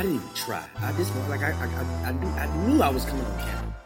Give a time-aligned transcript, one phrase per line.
[0.00, 0.64] I didn't even try.
[0.78, 3.76] I just like I I, I, knew, I knew I was coming on camera.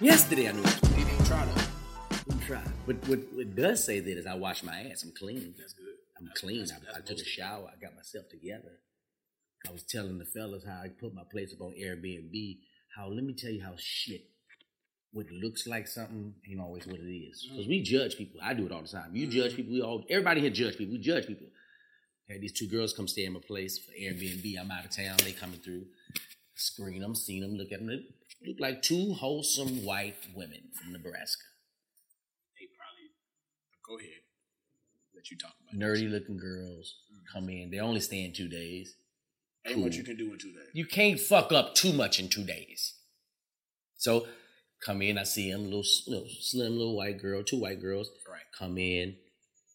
[0.00, 2.24] Yesterday I knew I was he didn't try to.
[2.24, 2.62] didn't try.
[2.88, 5.04] But what, what does say that is I wash my ass.
[5.04, 5.54] I'm clean.
[5.56, 5.94] That's good.
[6.18, 6.66] I'm clean.
[6.72, 7.70] I, I took a shower.
[7.72, 8.80] I got myself together.
[9.64, 12.58] I was telling the fellas how I put my place up on Airbnb.
[12.96, 14.22] How let me tell you how shit.
[15.12, 17.46] What looks like something ain't always what it is.
[17.48, 18.40] Because we judge people.
[18.42, 19.14] I do it all the time.
[19.14, 19.56] You judge mm-hmm.
[19.58, 19.72] people.
[19.74, 20.04] We all.
[20.10, 20.94] Everybody here judge people.
[20.94, 21.46] We judge people.
[22.30, 24.54] Had these two girls come stay in my place for Airbnb.
[24.60, 25.16] I'm out of town.
[25.24, 25.86] They coming through.
[26.54, 27.88] Screen them, seen them, look at them.
[27.88, 31.42] They look like two wholesome white women from Nebraska.
[32.58, 33.10] They probably
[33.86, 34.22] go ahead.
[35.14, 37.20] Let you talk about Nerdy looking girls mm.
[37.32, 37.70] come in.
[37.70, 38.94] They only stay in two days.
[39.66, 39.84] Ain't cool.
[39.84, 40.70] what you can do in two days.
[40.72, 42.94] You can't fuck up too much in two days.
[43.96, 44.26] So
[44.84, 48.10] come in, I see them, little, little slim little white girl, two white girls.
[48.30, 48.40] Right.
[48.56, 49.16] Come in,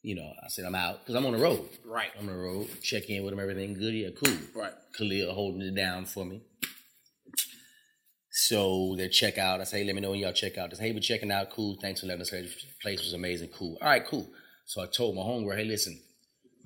[0.05, 1.67] you know, I said I'm out because I'm on the road.
[1.83, 2.11] Right.
[2.19, 2.67] I'm on the road.
[2.83, 3.91] Check in with them, everything good.
[3.91, 4.37] Yeah, cool.
[4.53, 4.71] Right.
[4.95, 6.43] Khalil holding it down for me.
[8.29, 9.61] So they check out.
[9.61, 10.75] I say, let me know when y'all check out.
[10.75, 11.49] Say, hey, we're checking out.
[11.49, 11.77] Cool.
[11.81, 12.29] Thanks for letting us.
[12.29, 12.47] The
[12.83, 13.49] place was amazing.
[13.49, 13.79] Cool.
[13.81, 14.29] All right, cool.
[14.67, 15.99] So I told my homegirl, hey, listen,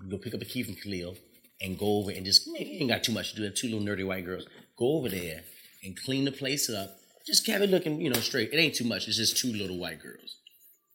[0.09, 1.16] go pick up a key from Khalil
[1.62, 3.50] and go over and just, you ain't got too much to do.
[3.52, 4.46] Two little nerdy white girls.
[4.78, 5.44] Go over there
[5.84, 6.90] and clean the place up.
[7.26, 8.52] Just have it looking, you know, straight.
[8.52, 9.08] It ain't too much.
[9.08, 10.36] It's just two little white girls.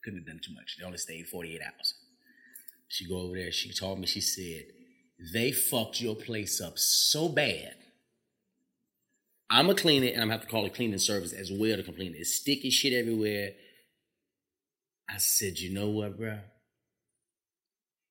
[0.02, 0.76] Couldn't have done too much.
[0.78, 1.94] They only stayed 48 hours.
[2.94, 3.50] She go over there.
[3.50, 4.66] She told me, she said,
[5.32, 7.74] they fucked your place up so bad.
[9.50, 11.76] I'm gonna clean it, and I'm gonna have to call a cleaning service as well
[11.76, 12.18] to clean it.
[12.18, 13.50] It's sticky shit everywhere.
[15.10, 16.38] I said, you know what, bro?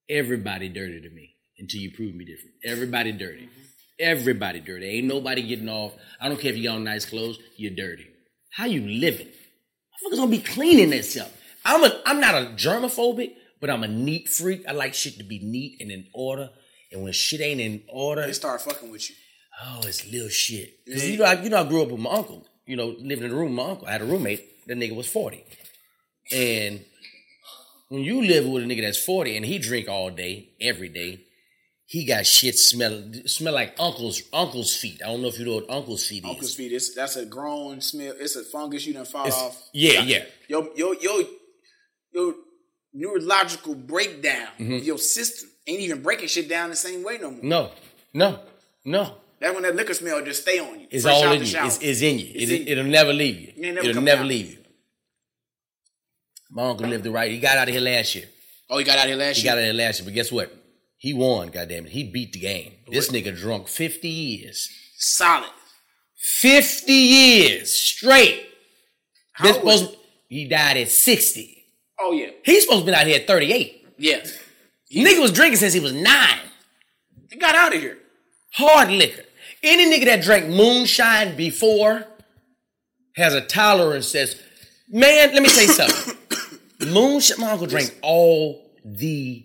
[0.09, 2.55] Everybody dirty to me until you prove me different.
[2.65, 3.43] Everybody dirty.
[3.43, 3.61] Mm-hmm.
[4.01, 4.85] Everybody dirty.
[4.85, 5.93] Ain't nobody getting off.
[6.19, 8.07] I don't care if you got on nice clothes, you're dirty.
[8.51, 9.27] How you living?
[9.27, 11.31] Motherfuckers gonna be cleaning themselves.
[11.63, 14.65] I'm a I'm not a germophobic, but I'm a neat freak.
[14.67, 16.49] I like shit to be neat and in order.
[16.91, 19.15] And when shit ain't in order, They start fucking with you.
[19.63, 20.79] Oh, it's little shit.
[20.85, 22.45] you know, I, you know, I grew up with my uncle.
[22.65, 23.87] You know, living in a room with my uncle.
[23.87, 24.67] I had a roommate.
[24.67, 25.45] That nigga was forty,
[26.29, 26.83] and
[27.87, 31.21] when you live with a nigga that's forty and he drink all day, every day,
[31.85, 35.01] he got shit smell smell like uncle's uncle's feet.
[35.03, 36.55] I don't know if you know what uncle's feet Uncle's is.
[36.55, 36.71] feet.
[36.73, 38.13] It's, that's a grown smell.
[38.19, 39.69] It's a fungus you done fall off.
[39.73, 40.25] yeah, yeah.
[40.49, 41.23] Yo, yo, your
[42.13, 42.33] your
[42.93, 44.73] neurological breakdown Mm-hmm.
[44.75, 47.43] of your system ain't even breaking shit down the same way no more.
[47.43, 47.71] No,
[48.13, 48.39] no,
[48.85, 49.15] no.
[49.39, 50.87] That's when that liquor smell just stay on you.
[50.89, 51.45] It's all in you.
[51.65, 52.31] It's, it's in you.
[52.33, 53.53] It's It, will never leave you.
[53.73, 54.27] Never It'll never out.
[54.27, 54.57] leave you.
[56.49, 57.31] My uncle lived the right.
[57.31, 58.25] He got out of here last year.
[58.69, 59.51] oh, you got out here last He year.
[59.51, 60.53] He got out of here last year, but guess what?
[60.97, 61.49] He won.
[61.49, 61.91] Goddamn it!
[61.91, 62.73] He beat the game.
[62.89, 64.69] This nigga drunk fifty years.
[64.97, 65.49] Solid.
[66.25, 68.45] 50 years straight.
[69.33, 69.97] How This supposed,
[70.29, 71.62] he died at 60.
[71.99, 73.87] Oh yeah, He's supposed to be out here at 38.
[73.97, 74.23] yeah.
[74.93, 76.39] Nigga was drinking since he was nine.
[77.31, 77.97] He got out of here.
[78.53, 79.23] Hard liquor.
[79.63, 82.05] Any nigga that drank moonshine before
[83.15, 84.35] has a tolerance that's,
[84.89, 86.15] man, let me tell you something.
[86.91, 89.43] moonshine, my uncle drank all the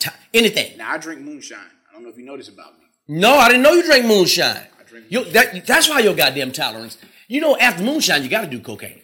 [0.00, 0.14] time.
[0.34, 0.76] Anything.
[0.78, 1.58] Now I drink moonshine.
[1.88, 2.86] I don't know if you know this about me.
[3.08, 4.66] No, I didn't know you drank moonshine.
[4.80, 6.98] I drink Yo, that, that's why your goddamn tolerance.
[7.28, 9.00] You know, after moonshine, you gotta do cocaine.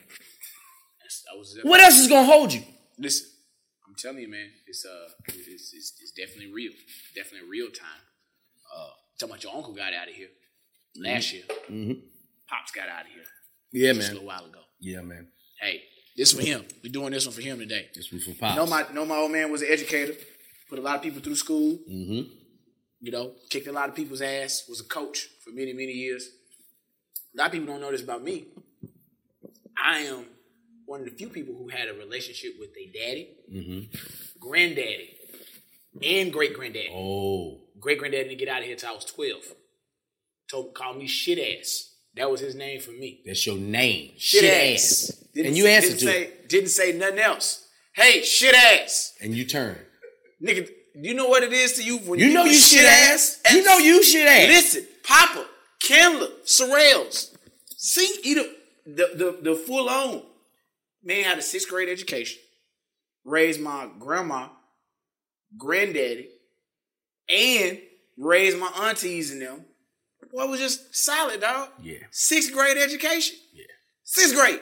[0.98, 2.62] That's- I was What else is gonna hold you?
[2.98, 3.28] Listen.
[3.86, 4.50] I'm telling you, man.
[4.66, 6.72] It's uh, it's it's, it's definitely real.
[7.14, 8.02] Definitely real time.
[8.74, 10.28] Uh, talking about your uncle got out of here
[10.96, 11.42] last year.
[12.48, 13.24] Pops got out of here
[13.72, 14.60] Yeah, just a little while ago.
[14.80, 15.28] Yeah, man.
[15.60, 15.82] Hey,
[16.16, 16.64] this for him.
[16.82, 17.88] We're doing this one for him today.
[17.94, 18.56] This one from Pops.
[18.56, 20.14] Know my know my old man was an educator.
[20.68, 21.78] Put a lot of people through school.
[21.90, 22.22] mm-hmm.
[23.00, 24.64] You know, kicked a lot of people's ass.
[24.68, 26.28] Was a coach for many many years.
[27.34, 28.46] A lot of people don't know this about me.
[29.76, 30.24] I am
[30.86, 34.38] one of the few people who had a relationship with their daddy, mm-hmm.
[34.40, 35.16] granddaddy,
[36.02, 36.90] and great granddaddy.
[36.94, 37.60] Oh.
[37.80, 39.42] Great granddaddy didn't get out of here till I was twelve.
[40.50, 41.90] Told called me shit ass.
[42.16, 43.22] That was his name for me.
[43.26, 44.12] That's your name.
[44.18, 45.08] Shit, ass.
[45.34, 46.48] Didn't- And you answered didn't to say, it.
[46.48, 47.66] Didn't say nothing else.
[47.92, 49.14] Hey, shit ass.
[49.20, 49.78] And you turn.
[50.42, 53.40] Nigga, you know what it is to you when You know you shit ass.
[53.50, 54.48] You know you shit ass.
[54.48, 55.46] Listen, Papa,
[55.82, 57.34] Candler, Sorrells.
[57.76, 58.44] See, either
[58.86, 60.22] the, the, the full on.
[61.04, 62.38] Man had a sixth grade education,
[63.24, 64.48] raised my grandma,
[65.58, 66.28] granddaddy,
[67.28, 67.78] and
[68.16, 69.64] raised my aunties and them.
[70.32, 71.68] Boy, was just solid, dog.
[71.82, 71.98] Yeah.
[72.10, 73.36] Sixth grade education.
[73.52, 73.64] Yeah.
[74.02, 74.60] Sixth grade.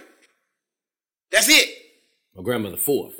[1.30, 1.68] That's it.
[2.36, 3.18] My grandmother fourth.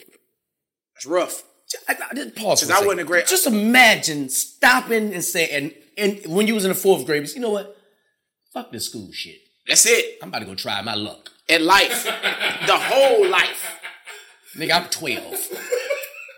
[0.95, 1.45] That's rough.
[1.89, 2.87] I, I just pause Because I second.
[2.87, 6.75] wasn't a great- Just imagine stopping and saying, and, and when you was in the
[6.75, 7.75] fourth grade, you know what?
[8.53, 9.39] Fuck this school shit.
[9.67, 10.19] That's it.
[10.23, 11.31] I'm about to go try my luck.
[11.49, 12.05] At life.
[12.67, 13.81] the whole life.
[14.57, 15.49] Nigga, I'm 12.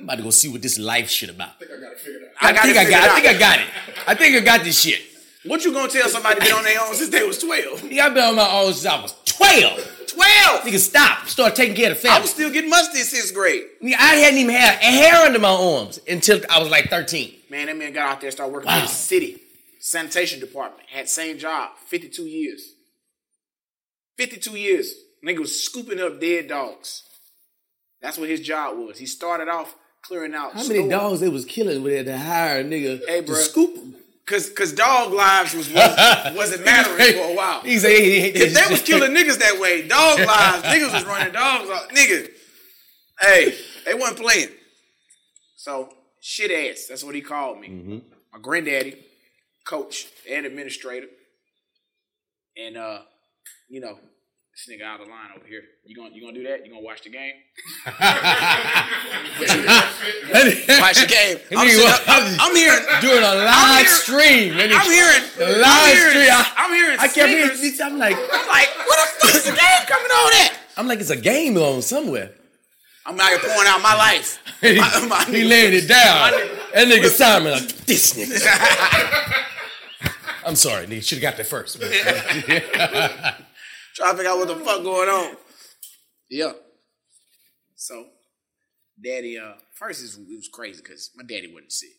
[0.00, 1.50] I'm about to go see what this life shit about.
[1.60, 2.30] I think I got it figured out.
[2.40, 2.84] I, got think I got.
[2.84, 3.66] figured I think I got it.
[4.06, 5.00] I think I got this shit.
[5.44, 7.82] What you gonna tell somebody been on their own since they was 12?
[7.82, 10.06] Nigga, I've been on my own since I was 12.
[10.08, 10.60] 12!
[10.62, 11.26] Nigga, stop.
[11.26, 12.10] Start taking care of the family.
[12.10, 12.22] I family.
[12.22, 13.64] was still getting musty in sixth grade.
[13.82, 17.34] Nigga, I hadn't even had a hair under my arms until I was like 13.
[17.50, 18.80] Man, that man got out there and started working Wow.
[18.80, 19.40] for the city
[19.80, 20.88] sanitation department.
[20.88, 22.73] Had same job, 52 years.
[24.18, 24.94] 52 years.
[25.24, 27.02] Nigga was scooping up dead dogs.
[28.00, 28.98] That's what his job was.
[28.98, 30.52] He started off clearing out.
[30.52, 33.36] How many dogs they was killing with had to hire a nigga Hey, to bruh.
[33.36, 33.96] scoop 'em?
[34.26, 35.96] Cause, cause dog lives was wasn't,
[36.36, 37.60] wasn't mattering for a while.
[37.64, 41.04] He said, he, he, If they was killing niggas that way, dog lives, niggas was
[41.04, 41.88] running dogs off.
[41.90, 42.28] Nigga,
[43.20, 43.54] hey,
[43.86, 44.48] they wasn't playing.
[45.56, 45.90] So,
[46.20, 48.02] shit ass, that's what he called me.
[48.32, 48.96] My granddaddy,
[49.66, 51.06] coach, and administrator.
[52.56, 53.00] And, uh,
[53.74, 53.98] you know,
[54.54, 55.62] this nigga out of line over here.
[55.84, 56.64] You gonna, you gonna do that?
[56.64, 57.34] You gonna watch the game?
[60.80, 61.38] Watch the game.
[61.58, 64.54] I'm, sitting up- I'm, I'm hearing, doing a live I'm hearing- stream.
[64.54, 64.78] nigga.
[64.78, 66.30] I'm hearing, The I'm live hearing, stream.
[66.30, 67.60] I- I'm hearing I kept singers.
[67.60, 67.80] hearing.
[67.92, 70.52] I'm like, I'm like, what the fuck is the game coming on at?
[70.76, 72.30] I'm like, it's a game on somewhere.
[73.06, 74.38] I'm out here pouring out my life.
[74.60, 76.30] he My- my he laying it down.
[76.74, 78.40] That nigga Simon like this nigga.
[80.46, 81.02] I'm sorry, nigga.
[81.02, 81.82] Should have got there first.
[83.94, 85.36] Trying to figure out what the fuck going on.
[86.28, 86.52] Yeah.
[87.76, 88.06] So,
[89.02, 91.90] daddy, uh, first it was, it was crazy because my daddy wasn't sick.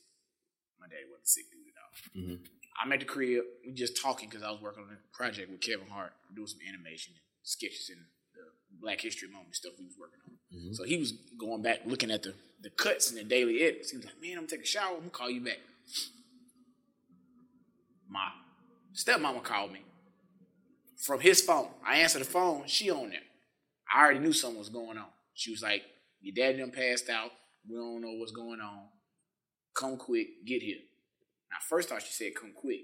[0.80, 2.38] My daddy wasn't sick, dude, at all.
[2.83, 5.62] I'm at the crib, we just talking because I was working on a project with
[5.62, 8.03] Kevin Hart, doing some animation and sketches and
[8.33, 8.42] the
[8.81, 10.74] Black History Moment stuff we was working on.
[10.74, 13.92] So he was going back, looking at the, the cuts and the daily edits.
[13.92, 15.59] He was like, man, I'm gonna take a shower, I'm gonna call you back.
[18.09, 18.30] My
[18.94, 19.81] stepmama called me
[21.06, 21.68] from his phone.
[21.86, 23.19] I answered the phone, she on there.
[23.94, 25.06] I already knew something was going on.
[25.34, 25.84] She was like,
[26.22, 27.31] Your dad done passed out.
[27.69, 28.88] We don't know what's going on.
[29.75, 30.78] Come quick, get here.
[31.52, 32.81] Now, first thought she said, Come quick.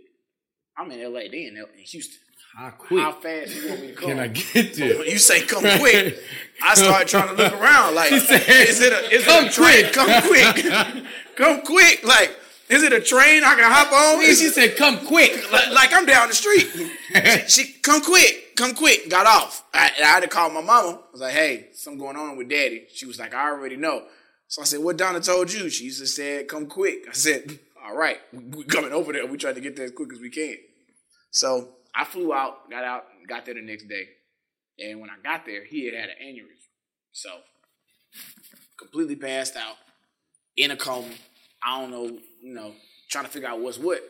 [0.78, 2.20] I'm in LA, they in, L- in Houston.
[2.58, 3.00] How quick?
[3.02, 4.10] How fast you want me to come?
[4.10, 4.98] can I get there?
[5.00, 6.20] When you say come quick,
[6.62, 9.54] I start trying to look around like, said, is it a, is "Come it a
[9.54, 9.84] train?
[9.84, 11.04] quick." Come quick.
[11.36, 12.04] come quick.
[12.04, 12.38] Like,
[12.72, 14.24] is it a train I can hop on?
[14.26, 16.70] She said, "Come quick." like, like I'm down the street.
[17.48, 19.10] she, she come quick, come quick.
[19.10, 19.66] Got off.
[19.74, 21.00] I, I had to call my mama.
[21.08, 22.88] I was like, hey, something going on with daddy.
[22.94, 24.04] She was like, I already know.
[24.48, 25.70] So I said, what Donna told you?
[25.70, 27.06] She just said, come quick.
[27.10, 29.26] I said, all right, we, coming over there.
[29.26, 30.56] We trying to get there as quick as we can.
[31.30, 34.08] So I flew out, got out, got there the next day.
[34.80, 36.68] And when I got there, he had had an aneurysm.
[37.12, 37.30] So
[38.78, 39.76] completely passed out,
[40.58, 41.08] in a coma.
[41.64, 42.74] I don't know, you know,
[43.10, 44.02] trying to figure out what's what.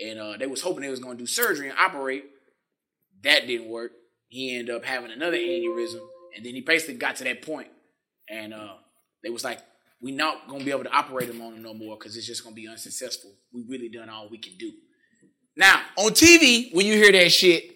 [0.00, 2.24] And uh, they was hoping they was gonna do surgery and operate.
[3.22, 3.92] That didn't work.
[4.28, 6.00] He ended up having another aneurysm,
[6.36, 7.68] and then he basically got to that point,
[8.28, 8.74] and uh,
[9.22, 9.60] they was like,
[10.00, 12.42] "We not gonna be able to operate him on him no more because it's just
[12.42, 13.30] gonna be unsuccessful.
[13.52, 14.72] We really done all we can do."
[15.56, 17.70] Now on TV, when you hear that shit,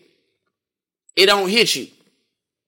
[1.14, 1.86] it don't hit you.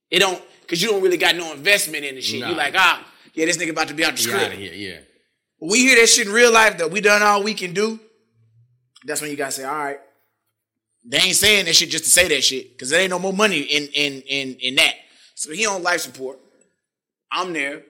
[0.09, 2.39] It don't because you don't really got no investment in the shit.
[2.41, 2.49] Nah.
[2.49, 4.45] You like, ah, yeah, this nigga about to be out the Get script.
[4.45, 4.99] out of here, yeah.
[5.61, 7.99] We hear that shit in real life that we done all we can do,
[9.05, 9.99] that's when you gotta say, all right.
[11.05, 13.33] They ain't saying that shit just to say that shit, because there ain't no more
[13.33, 14.93] money in in in in that.
[15.35, 16.39] So he on life support.
[17.31, 17.83] I'm there,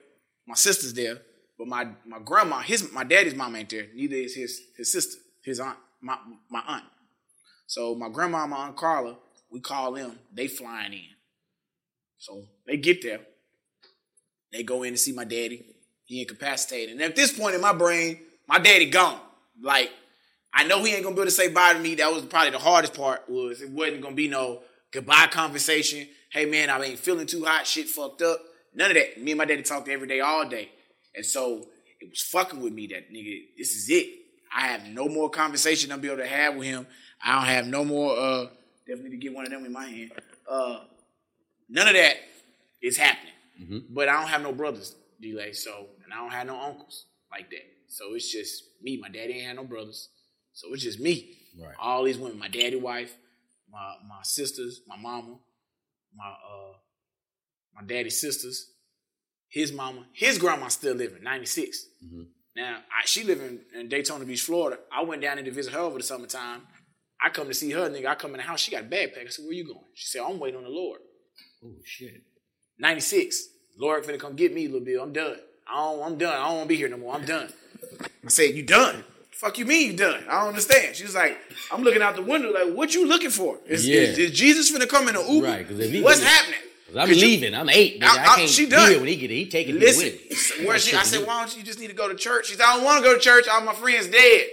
[0.46, 1.18] my sister's there,
[1.58, 3.86] but my my grandma, his my daddy's mom ain't there.
[3.94, 6.16] Neither is his his sister, his aunt, my
[6.50, 6.84] my aunt.
[7.66, 9.16] So my grandma, and my aunt Carla,
[9.50, 10.18] we call them.
[10.32, 11.08] They flying in.
[12.18, 13.20] So they get there.
[14.52, 15.64] They go in to see my daddy.
[16.12, 16.92] He incapacitated.
[16.92, 19.18] And at this point in my brain, my daddy gone.
[19.62, 19.90] Like,
[20.52, 21.94] I know he ain't gonna be able to say bye to me.
[21.94, 23.22] That was probably the hardest part.
[23.30, 24.60] Was it wasn't gonna be no
[24.92, 26.06] goodbye conversation.
[26.30, 27.66] Hey man, I ain't feeling too hot.
[27.66, 28.40] Shit fucked up.
[28.74, 29.22] None of that.
[29.22, 30.68] Me and my daddy talked every day, all day.
[31.16, 31.66] And so
[31.98, 33.44] it was fucking with me that nigga.
[33.56, 34.06] This is it.
[34.54, 36.86] I have no more conversation I'm be able to have with him.
[37.24, 38.14] I don't have no more.
[38.18, 38.46] uh
[38.86, 40.12] Definitely to get one of them in my hand.
[40.46, 40.80] Uh
[41.70, 42.16] None of that
[42.82, 43.32] is happening.
[43.88, 45.52] But I don't have no brothers, delay.
[45.54, 47.64] So, and I don't have no uncles like that.
[47.88, 48.98] So it's just me.
[49.00, 50.08] My daddy ain't had no brothers.
[50.52, 51.38] So it's just me.
[51.60, 51.74] Right.
[51.80, 53.14] All these women, my daddy wife,
[53.70, 55.38] my my sisters, my mama,
[56.14, 56.72] my uh
[57.74, 58.70] my daddy's sisters,
[59.48, 61.86] his mama, his grandma still living, 96.
[62.54, 64.78] Now, I, she living in Daytona Beach, Florida.
[64.92, 66.62] I went down there to visit her over the summertime.
[67.18, 68.06] I come to see her, nigga.
[68.06, 68.60] I come in the house.
[68.60, 69.26] She got a backpack.
[69.26, 71.00] I said, "Where you going?" She said, "I'm waiting on the Lord."
[71.64, 72.22] Oh shit.
[72.78, 73.48] 96.
[73.78, 75.02] Lord finna come get me, little Bill.
[75.02, 75.36] I'm done.
[75.72, 76.32] I don't, I'm done.
[76.34, 77.14] I don't want to be here no more.
[77.14, 77.48] I'm done.
[78.24, 79.04] I said, You done?
[79.30, 80.22] Fuck you mean you done?
[80.28, 80.94] I don't understand.
[80.94, 81.36] She was like,
[81.72, 83.58] I'm looking out the window, like, what you looking for?
[83.66, 83.96] Is, Yeah.
[84.02, 85.46] is, is Jesus finna come in an Uber?
[85.46, 86.60] Right, 'cause if he- What's happening?
[86.86, 87.54] 'Cause I'm 'Cause you- leaving.
[87.54, 88.00] I'm eight.
[88.00, 88.04] Nigga.
[88.06, 88.90] I- I, I- can't she be done.
[88.90, 89.30] here when he get.
[89.30, 90.00] He taking me with
[90.58, 90.66] him.
[90.66, 92.46] where she, I said, why don't you just need to go to church?
[92.46, 93.48] She said, I don't want to go to church.
[93.48, 94.46] All my friends dead.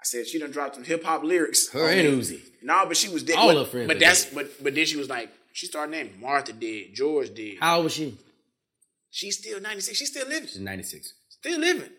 [0.00, 1.68] I said, she done dropped some hip hop lyrics.
[1.70, 2.40] Her and Uzi.
[2.62, 3.36] No, but she was dead.
[3.36, 4.34] All but, her friends But that's dead.
[4.34, 7.56] but but then she was like, she started naming Martha dead, George dead.
[7.60, 8.16] How old was she?
[9.14, 9.96] She's still 96.
[9.96, 10.48] She's still living.
[10.48, 11.14] She's 96.
[11.28, 11.90] Still living.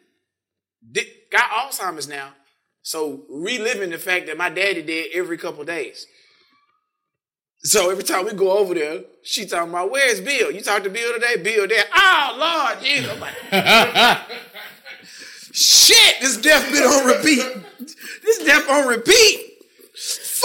[1.31, 2.33] Got Alzheimer's now.
[2.81, 6.05] So reliving the fact that my daddy did every couple days.
[7.59, 10.51] So every time we go over there, she talking about where's Bill?
[10.51, 11.37] You talked to Bill today?
[11.41, 11.85] Bill there.
[11.95, 13.09] Oh Lord, Jesus.
[13.09, 13.33] I'm like,
[15.53, 17.45] shit, this death been on repeat.
[18.23, 19.53] This death on repeat.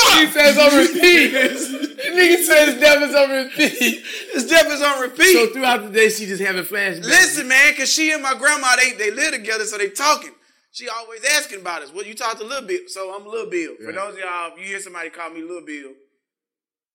[0.02, 0.18] Fuck.
[0.18, 1.32] He says on repeat.
[1.32, 4.04] Nigga says death is on repeat.
[4.34, 5.32] This death is on repeat.
[5.34, 7.04] So throughout the day, she just having flashbacks.
[7.04, 10.32] Listen, man, cause she and my grandma they they live together, so they talking.
[10.72, 11.92] She always asking about us.
[11.92, 13.74] Well, you talk to Lil Bill, so I'm Lil Bill.
[13.76, 13.94] For Right.
[13.94, 15.92] those of y'all, if you hear somebody call me Lil Bill,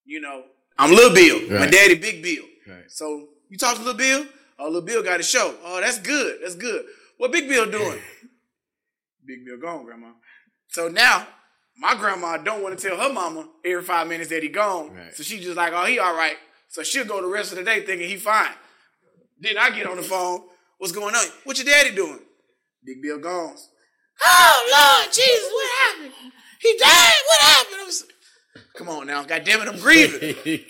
[0.05, 0.43] you know
[0.77, 1.59] I'm Lil Bill.
[1.59, 2.43] My daddy Big Bill.
[2.67, 2.83] Right.
[2.89, 4.25] So you talk to Lil Bill.
[4.57, 5.55] Oh, Lil Bill got a show.
[5.63, 6.39] Oh, that's good.
[6.41, 6.85] That's good.
[7.17, 7.99] What Big Bill doing?
[9.25, 10.11] Big Bill gone, grandma.
[10.69, 11.27] So now
[11.77, 14.93] my grandma don't want to tell her mama every five minutes that he gone.
[14.93, 15.13] Right.
[15.15, 16.35] So she just like, oh, he all right.
[16.69, 18.51] So she'll go the rest of the day thinking he fine.
[19.39, 20.41] Then I get on the phone.
[20.77, 21.25] What's going on?
[21.43, 22.19] What your daddy doing?
[22.83, 23.55] Big Bill gone.
[24.25, 26.31] Oh Lord Jesus, what happened?
[26.61, 27.13] He died.
[27.29, 27.75] What happened?
[27.81, 28.05] I was-
[28.77, 30.35] Come on now, God damn it, I'm grieving.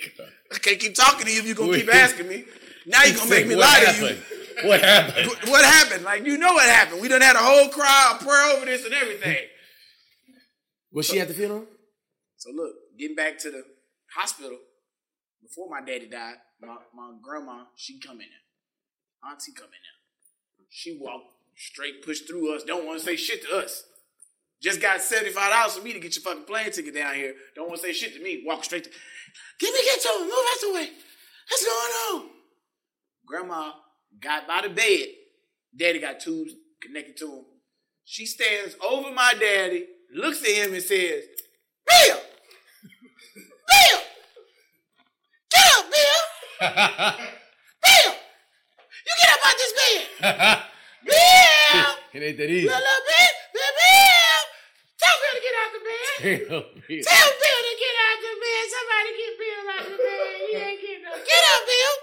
[0.53, 2.45] I can't keep talking to you if you're gonna keep asking me.
[2.85, 4.67] Now you're gonna make me what lie to you.
[4.67, 5.27] What happened?
[5.27, 6.03] What- What happened?
[6.03, 7.01] Like you know what happened.
[7.01, 9.37] We done had a whole cry, a prayer over this and everything.
[10.95, 11.65] Was she at the funeral?
[12.37, 13.63] So look, getting back to the
[14.15, 14.57] hospital,
[15.43, 19.29] before my daddy died, my, my grandma, she come in there.
[19.31, 20.65] Auntie come in there.
[20.69, 23.83] She walked straight, pushed through us, don't want to say shit to us.
[24.61, 27.33] Just got $75 for me to get your fucking plane ticket down here.
[27.55, 28.43] Don't want to say shit to me.
[28.45, 28.89] Walk straight to
[29.59, 30.89] Give me get to him, move out the way.
[31.49, 32.29] What's going on?
[33.25, 33.71] Grandma
[34.19, 35.07] got by the bed.
[35.77, 37.45] Daddy got tubes connected to him.
[38.05, 41.23] She stands over my daddy, looks at him and says,
[41.87, 42.17] Bill!
[43.69, 43.99] Bill!
[45.51, 46.21] Get up, Bill!
[47.83, 48.13] Bill!
[49.05, 50.61] You get up out this bed!
[51.05, 51.95] Bill!
[52.15, 52.65] It ain't that easy.
[52.65, 54.41] Little bit, Bill!
[54.95, 56.15] Tell Bill to get out the bed!
[56.47, 58.63] Tell Bill Tell Bill to get out the bed!
[58.71, 60.31] Somebody get Bill out the bed!
[60.39, 61.19] He ain't getting up.
[61.27, 61.95] Get up, Bill!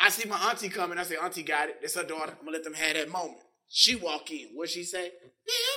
[0.00, 0.98] I see my auntie coming.
[0.98, 1.76] I say, Auntie got it.
[1.82, 2.32] It's her daughter.
[2.32, 3.38] I'm gonna let them have that moment.
[3.68, 4.48] She walk in.
[4.54, 5.10] What she say?
[5.46, 5.71] Bill,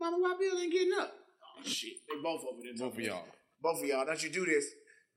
[0.00, 1.12] Mama, why Bill ain't getting up?
[1.58, 1.94] Oh shit!
[2.08, 2.74] They both over there.
[2.76, 3.24] Both of y'all.
[3.62, 4.04] Both of y'all.
[4.04, 4.66] Don't you do this?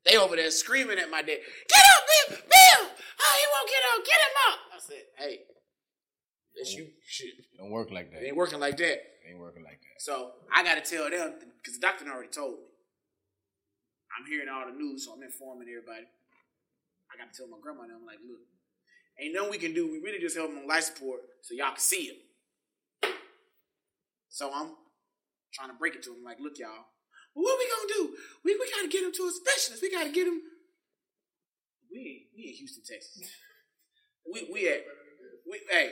[0.06, 1.40] They over there screaming at my dad.
[1.68, 2.38] Get up, Bill!
[2.40, 2.88] Bill!
[3.20, 4.06] Oh, he won't get up.
[4.06, 4.60] Get him up.
[4.72, 5.40] I said, Hey,
[6.56, 6.88] that's you.
[7.06, 8.24] Shit, Don't work like that.
[8.24, 8.98] it ain't working like that.
[9.28, 10.00] Ain't working like that.
[10.00, 12.66] So I gotta tell them because the doctor already told me.
[14.18, 16.08] I'm hearing all the news, so I'm informing everybody.
[17.12, 17.84] I gotta tell my grandma.
[17.84, 18.40] And I'm like, look,
[19.20, 19.92] ain't nothing we can do.
[19.92, 22.16] We really just help him on life support so y'all can see him.
[24.30, 24.72] So I'm
[25.54, 26.24] trying to break it to him.
[26.24, 26.86] Like, look, y'all,
[27.34, 28.18] what we gonna do?
[28.46, 29.82] We we gotta get him to a specialist.
[29.82, 30.42] We gotta get him.
[31.92, 33.30] We we in Houston, Texas.
[34.32, 34.84] We we at
[35.50, 35.92] we hey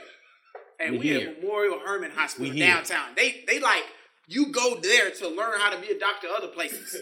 [0.79, 3.09] hey We we, at Memorial Hermann Hospital downtown.
[3.15, 3.83] They they like
[4.27, 6.95] you go there to learn how to be a doctor other places.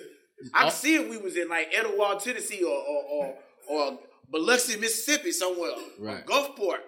[0.54, 3.36] I can see if we was in like Etowah, Tennessee, or or or,
[3.70, 4.00] or
[4.30, 6.80] Biloxi, Mississippi, somewhere, or Gulfport,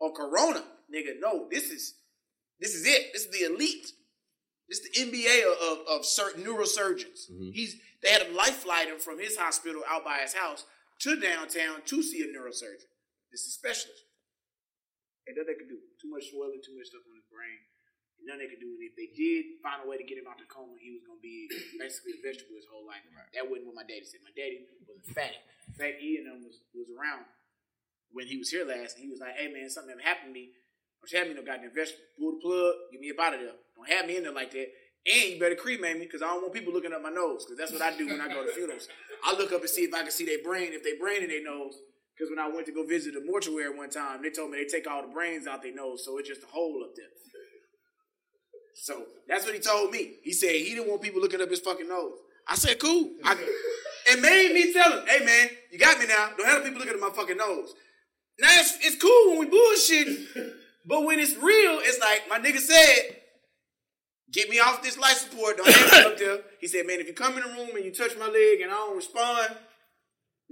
[0.00, 0.62] or Corona,
[0.94, 1.20] nigga.
[1.20, 1.94] No, this is
[2.60, 3.12] this is it.
[3.12, 3.86] This is the elite.
[4.68, 7.30] This is the NBA of, of, of certain neurosurgeons.
[7.30, 7.50] Mm-hmm.
[7.52, 10.64] He's they had him life flight him from his hospital out by his house
[11.00, 12.88] to downtown to see a neurosurgeon.
[13.32, 14.04] This is a specialist.
[15.24, 15.80] And nothing they could do.
[15.96, 17.64] Too much swelling, too much stuff on his brain.
[18.20, 18.76] And nothing they could do.
[18.76, 21.00] And if they did find a way to get him out the coma, he was
[21.00, 21.48] gonna be
[21.80, 23.02] basically a vegetable his whole life.
[23.32, 24.20] That wasn't what my daddy said.
[24.20, 25.40] My daddy was a fatty.
[25.68, 27.24] In fact, Ian was was around
[28.12, 30.52] when he was here last, and he was like, "Hey man, something happened to me.
[31.04, 32.04] Don't have me no goddamn vegetable.
[32.18, 33.56] Pull the plug, get me up out of there.
[33.76, 34.68] Don't have me in there like that.
[35.04, 37.58] And you better cremate me because I don't want people looking up my nose because
[37.58, 38.88] that's what I do when I go to funerals.
[39.22, 41.28] I look up and see if I can see their brain, if they brain in
[41.28, 41.76] their nose.
[42.16, 44.70] Because when I went to go visit the mortuary one time, they told me they
[44.70, 47.10] take all the brains out their nose, so it's just a hole up there.
[48.74, 50.16] So that's what he told me.
[50.22, 52.18] He said he didn't want people looking up his fucking nose.
[52.48, 53.10] I said, cool.
[53.24, 53.32] I,
[54.06, 56.30] it made me tell him, hey man, you got me now.
[56.36, 57.74] Don't have people looking at my fucking nose.
[58.40, 60.54] Now it's, it's cool when we bullshit,
[60.86, 63.16] but when it's real, it's like my nigga said,
[64.32, 65.56] get me off this life support.
[65.56, 66.38] Don't have me up there.
[66.60, 68.70] He said, man, if you come in the room and you touch my leg and
[68.70, 69.54] I don't respond,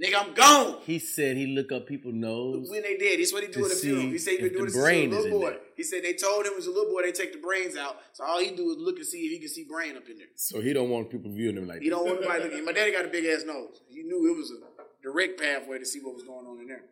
[0.02, 0.76] nigga, I'm gone.
[0.84, 2.68] He said he look up people's nose.
[2.70, 4.08] When they did, that's what he do at the funeral.
[4.10, 5.50] He said he been doing this brain was a little boy.
[5.50, 5.58] there.
[5.76, 7.96] He said they told him as a little boy they take the brains out.
[8.12, 10.18] So all he do is look and see if he can see brain up in
[10.18, 10.26] there.
[10.36, 11.96] So he don't want people viewing him like He that.
[11.96, 12.64] don't want nobody looking.
[12.66, 13.80] My daddy got a big ass nose.
[13.88, 14.58] He knew it was a
[15.02, 16.84] direct pathway to see what was going on in there.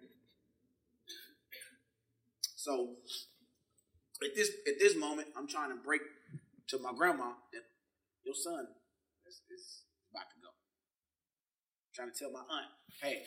[2.56, 2.94] So
[4.25, 6.03] at this at this moment, I'm trying to break
[6.69, 7.65] to my grandma that
[8.25, 8.67] your son
[9.27, 10.49] is, is about to go.
[10.50, 12.71] I'm trying to tell my aunt,
[13.03, 13.23] hey,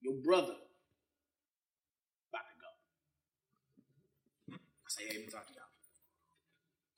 [0.00, 0.54] your brother
[2.30, 2.70] about to go.
[4.56, 5.66] I say, hey, we talked about.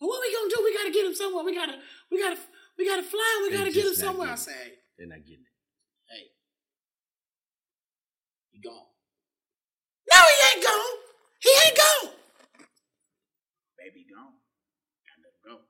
[0.00, 0.60] Well, what are we gonna do?
[0.62, 1.44] We gotta get him somewhere.
[1.44, 1.78] We gotta,
[2.10, 2.38] we gotta,
[2.78, 3.40] we gotta fly.
[3.42, 4.30] We They gotta get him somewhere.
[4.30, 5.56] I say, hey, They're not getting it.
[6.12, 6.24] hey,
[8.52, 8.86] he gone.
[10.12, 10.94] No, he ain't gone.
[11.40, 12.17] He ain't gone.
[13.88, 14.34] Baby gone.
[15.08, 15.60] Gotta let him go.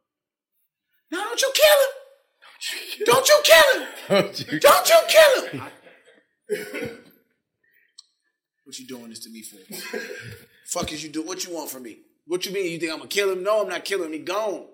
[1.12, 1.92] No, don't you kill him.
[3.06, 3.88] Don't you kill him.
[4.60, 6.98] Don't you kill him.
[8.64, 9.58] what you doing this to me for?
[10.66, 11.22] Fuck is you do?
[11.22, 11.98] What you want from me?
[12.26, 12.72] What you mean?
[12.72, 13.44] You think I'm gonna kill him?
[13.44, 14.12] No, I'm not killing him.
[14.14, 14.66] He gone.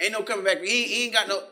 [0.00, 0.62] Ain't no coming back.
[0.62, 1.42] He, he ain't got no.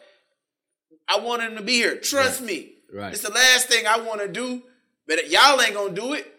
[1.08, 1.96] I want him to be here.
[1.98, 2.74] Trust me.
[2.94, 3.12] Right.
[3.12, 4.62] It's the last thing I want to do,
[5.08, 6.32] but y'all ain't gonna do it.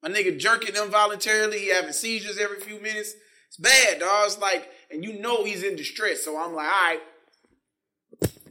[0.00, 1.58] My nigga jerking involuntarily.
[1.58, 3.14] He having seizures every few minutes.
[3.48, 4.26] It's bad, dog.
[4.26, 6.24] It's like, and you know he's in distress.
[6.24, 7.00] So I'm like, all right,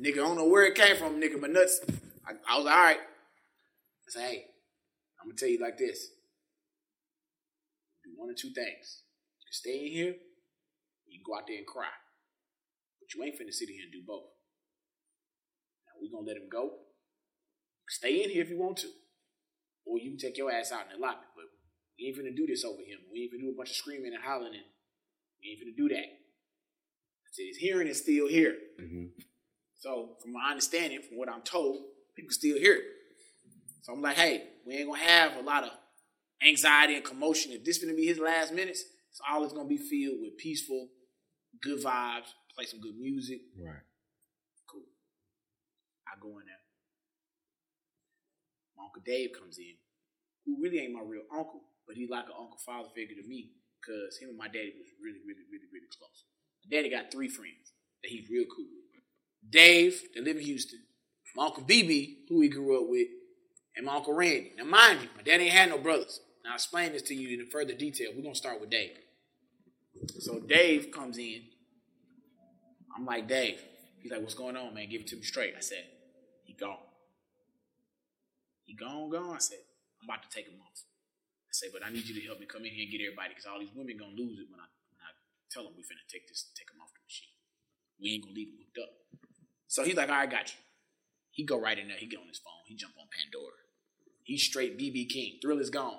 [0.02, 0.14] nigga.
[0.14, 1.40] I don't know where it came from, nigga.
[1.40, 1.80] My nuts.
[2.26, 3.00] I, I was like, all right.
[3.00, 4.46] I said, hey,
[5.22, 6.10] I'm gonna tell you like this.
[8.04, 9.04] Do one or two things.
[9.40, 10.16] You can stay in here.
[11.08, 11.92] You can go out there and cry.
[13.00, 14.32] But you ain't finna sit here and do both.
[15.86, 16.72] Now we gonna let him go.
[17.90, 18.88] Stay in here if you want to.
[19.86, 21.28] Or you can take your ass out in the lobby.
[21.36, 21.46] But
[21.98, 23.00] we ain't finna do this over him.
[23.12, 24.68] We ain't finna do a bunch of screaming and hollering and
[25.42, 26.06] we ain't finna do that.
[26.06, 28.58] I said his hearing is still here.
[28.80, 29.12] Mhm.
[29.76, 32.86] So from my understanding, from what I'm told, people still hear it.
[33.84, 35.72] So I'm like, hey, we ain't gonna have a lot of
[36.42, 37.52] anxiety and commotion.
[37.52, 40.90] If this gonna be his last minutes, it's always gonna be filled with peaceful,
[41.62, 43.42] good vibes, play some good music.
[43.56, 43.84] Right.
[44.68, 44.86] Cool.
[46.08, 46.62] I go in there.
[48.76, 49.78] My Uncle Dave comes in,
[50.46, 53.54] who really ain't my real uncle, but he's like an uncle father figure to me
[53.88, 56.26] because him and my daddy was really, really, really, really close.
[56.66, 57.72] My daddy got three friends
[58.04, 59.02] that he's real cool with.
[59.50, 60.80] Dave, that live in Houston,
[61.36, 63.08] my Uncle BB, who he grew up with,
[63.76, 64.52] and my Uncle Randy.
[64.58, 66.20] Now, mind you, my daddy ain't had no brothers.
[66.44, 68.10] Now, I'll explain this to you in further detail.
[68.16, 68.98] We're to start with Dave.
[70.20, 71.44] So, Dave comes in.
[72.96, 73.62] I'm like, Dave.
[74.02, 74.90] He's like, what's going on, man?
[74.90, 75.54] Give it to me straight.
[75.56, 75.86] I said,
[76.44, 76.78] he gone.
[78.66, 79.36] He gone, gone?
[79.36, 79.60] I said,
[80.02, 80.82] I'm about to take him off.
[81.58, 83.50] Said, but I need you to help me come in here and get everybody because
[83.50, 85.10] all these women going to lose it when I, when I
[85.50, 87.34] tell them we finna take this, take them off the machine.
[87.98, 88.94] We ain't going to leave them hooked up.
[89.66, 90.60] So he's like, all right, got you.
[91.32, 91.98] He go right in there.
[91.98, 92.62] He get on his phone.
[92.70, 93.58] He jump on Pandora.
[94.24, 95.40] He's straight BB King.
[95.42, 95.98] Thrill is gone.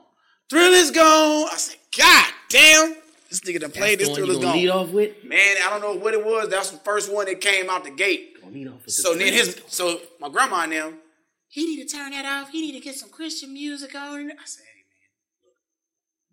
[0.49, 1.49] Thrill is gone.
[1.51, 2.95] I said, God damn.
[3.29, 4.55] This nigga done played this Thrill is gone.
[4.55, 5.25] lead off with?
[5.25, 6.49] Man, I don't know what it was.
[6.49, 8.41] That's the first one that came out the gate.
[8.41, 10.99] Gonna lead off with So the then his so my grandma and them,
[11.49, 12.51] he need to turn that off.
[12.51, 14.31] He need to get some Christian music on.
[14.31, 14.78] I said, hey man, look,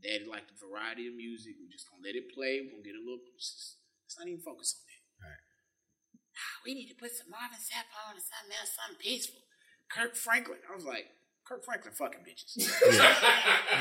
[0.05, 1.57] daddy like the variety of music.
[1.57, 2.61] We just gonna let it play.
[2.61, 5.01] We're gonna get a little let's let's not even focus on that.
[5.25, 5.41] Right.
[6.37, 9.41] Nah, We need to put some Marvin Sapp on and something else, something peaceful.
[9.89, 10.57] Kirk Franklin.
[10.69, 11.05] I was like,
[11.45, 12.57] Kirk Franklin fucking bitches.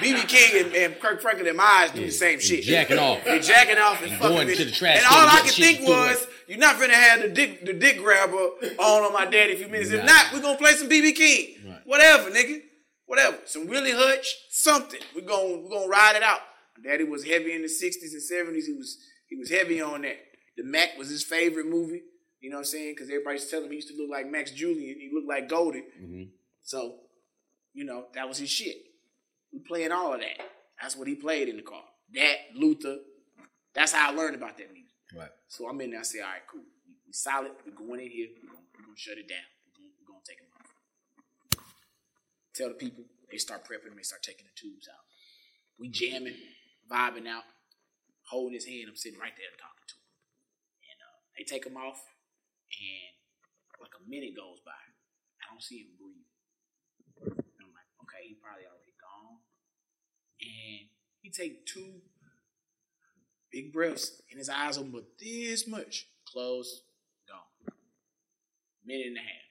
[0.01, 2.63] BB King and, and Kirk Franklin in my eyes do the same shit.
[2.65, 3.25] Jacking off.
[3.25, 4.65] They jacking off and, And fucking going to bitches.
[4.67, 7.73] the trash And all I could think was, you're not gonna have the dick the
[7.73, 9.91] dick grabber on on my daddy a few minutes.
[9.91, 11.57] If not, we're gonna play some BB King.
[11.67, 11.81] Right.
[11.87, 12.63] Whatever, nigga.
[13.07, 13.39] Whatever.
[13.45, 15.01] Some Willie Hutch, something.
[15.15, 16.41] We're gonna we're gonna ride it out.
[16.79, 18.65] My daddy was heavy in the 60s and 70s.
[18.67, 20.17] He was he was heavy on that.
[20.57, 22.03] The Mack was his favorite movie.
[22.41, 22.95] You know what I'm saying?
[22.95, 24.99] Because everybody's telling him he used to look like Max Julien.
[25.01, 25.85] He looked like Goldie.
[26.01, 26.31] Mhm.
[26.63, 27.01] So,
[27.73, 28.77] you know, that was his shit.
[29.53, 30.41] We playing all of that.
[30.81, 31.85] That's what he played in the car.
[32.13, 32.99] That, Luther.
[33.75, 34.93] That's how I learned about that music.
[35.15, 35.31] Right.
[35.49, 36.01] So I'm in there.
[36.01, 36.63] I say, all right, cool.
[37.07, 37.53] We, solid.
[37.65, 38.29] We're going in here.
[38.43, 39.39] We're we're gonna shut it down.
[39.67, 41.65] We're going we're gonna take him off.
[42.55, 43.05] Tell the people.
[43.31, 43.97] They start prepping.
[43.97, 45.03] They start taking the tubes out.
[45.79, 46.39] We jamming,
[46.87, 47.43] vibing out,
[48.31, 48.87] holding his hand.
[48.89, 50.07] I'm sitting right there talking to him.
[50.87, 51.99] And uh, they take him off,
[52.71, 53.15] and
[53.83, 54.79] like a minute goes by.
[55.43, 56.31] I don't see him breathe.
[57.27, 59.43] And I'm like, okay, he probably already gone.
[60.39, 60.87] And
[61.23, 62.07] he take two
[63.51, 66.07] big breaths, and his eyes open, but this much.
[66.25, 66.83] Close,
[67.29, 67.75] gone.
[68.85, 69.44] Minute and a half.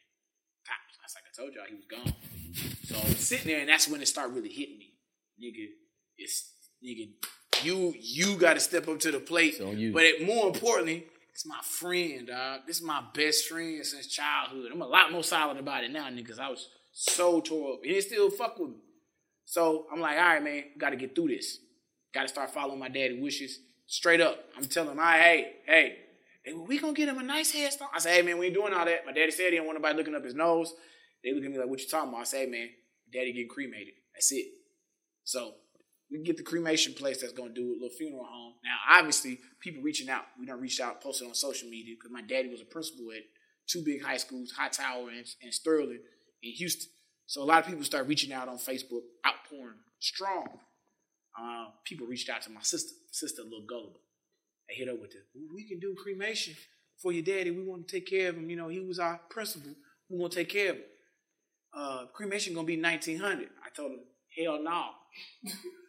[1.35, 1.37] Tops.
[1.37, 2.13] That's like I told y'all, he was gone.
[2.83, 4.93] So I'm sitting there, and that's when it started really hitting me,
[5.41, 5.67] nigga.
[6.17, 6.51] It's
[6.85, 7.09] nigga,
[7.63, 9.55] you you got to step up to the plate.
[9.55, 9.93] It's on you.
[9.93, 12.61] But it, more importantly, it's my friend, dog.
[12.67, 14.71] This is my best friend since childhood.
[14.71, 16.39] I'm a lot more solid about it now, niggas.
[16.39, 18.75] I was so tore up, and he still fuck with me.
[19.45, 21.57] So I'm like, all right, man, got to get through this.
[22.13, 23.59] Got to start following my daddy wishes.
[23.87, 25.95] Straight up, I'm telling him, all right, hey, hey,
[26.43, 27.89] hey, we gonna get him a nice headstone.
[27.93, 29.05] I said, hey, man, we ain't doing all that.
[29.05, 30.73] My daddy said he didn't want nobody looking up his nose.
[31.23, 32.21] They look at me like, what you talking about?
[32.21, 32.69] I say, man,
[33.11, 33.93] daddy getting cremated.
[34.13, 34.47] That's it.
[35.23, 35.53] So
[36.11, 38.53] we get the cremation place that's gonna do a little funeral home.
[38.63, 40.25] Now, obviously, people reaching out.
[40.39, 43.23] We done reached out, posted on social media because my daddy was a principal at
[43.67, 45.99] two big high schools, Hightower and, and Sterling
[46.41, 46.91] in Houston.
[47.25, 50.45] So a lot of people start reaching out on Facebook, outpouring strong.
[51.39, 54.01] Uh, people reached out to my sister, sister a little gullible.
[54.67, 55.19] They hit up with the,
[55.53, 56.55] we can do cremation
[57.01, 57.51] for your daddy.
[57.51, 58.49] We want to take care of him.
[58.49, 59.71] You know, he was our principal.
[60.09, 60.83] We want to take care of him.
[61.75, 63.49] Uh, cremation gonna be nineteen hundred.
[63.65, 63.99] I told him,
[64.37, 64.89] hell no.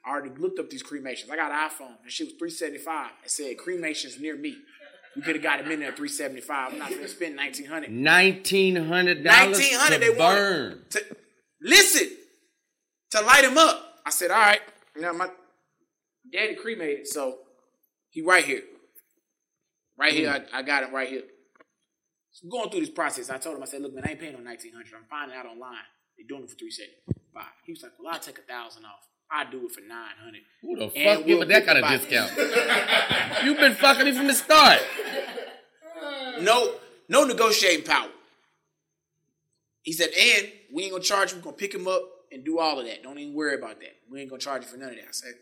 [0.04, 1.30] I already looked up these cremations.
[1.30, 2.02] I got an iPhone.
[2.02, 3.10] That shit was three seventy five.
[3.24, 4.56] It said cremations near me.
[5.16, 6.72] We could have got him in there at three seventy five.
[6.72, 7.90] I'm not gonna spend nineteen hundred.
[7.90, 10.00] Nineteen hundred dollars Nineteen hundred.
[10.00, 10.70] They burn.
[10.70, 11.04] want to
[11.60, 12.08] listen
[13.12, 14.00] to light him up.
[14.06, 14.60] I said, all right.
[14.96, 15.28] You know, my
[16.32, 17.38] daddy cremated, so
[18.10, 18.62] he right here,
[19.98, 20.30] right here.
[20.30, 21.22] I, I got him right here.
[22.34, 24.32] So going through this process, I told him, I said, look, man, I ain't paying
[24.32, 24.92] no nineteen hundred.
[24.96, 25.86] I'm finding out online.
[26.18, 26.96] They're doing it for three seventy
[27.32, 27.44] five.
[27.64, 29.06] He was like, well, I'll take a thousand off.
[29.30, 30.42] I do it for nine hundred.
[30.62, 32.32] Who the fuck And we'll that kind of discount?
[33.44, 34.80] You've been fucking me from the start.
[36.40, 36.74] No,
[37.08, 38.08] no negotiating power.
[39.82, 42.58] He said, and we ain't gonna charge him, We're gonna pick him up and do
[42.58, 43.02] all of that.
[43.02, 43.94] Don't even worry about that.
[44.10, 45.04] We ain't gonna charge you for none of that.
[45.04, 45.32] I said,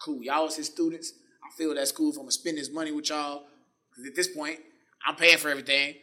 [0.00, 0.22] cool.
[0.22, 1.14] Y'all was his students.
[1.42, 3.44] I feel that's cool if I'm gonna spend this money with y'all.
[3.96, 4.60] Cause at this point,
[5.06, 5.94] I'm paying for everything.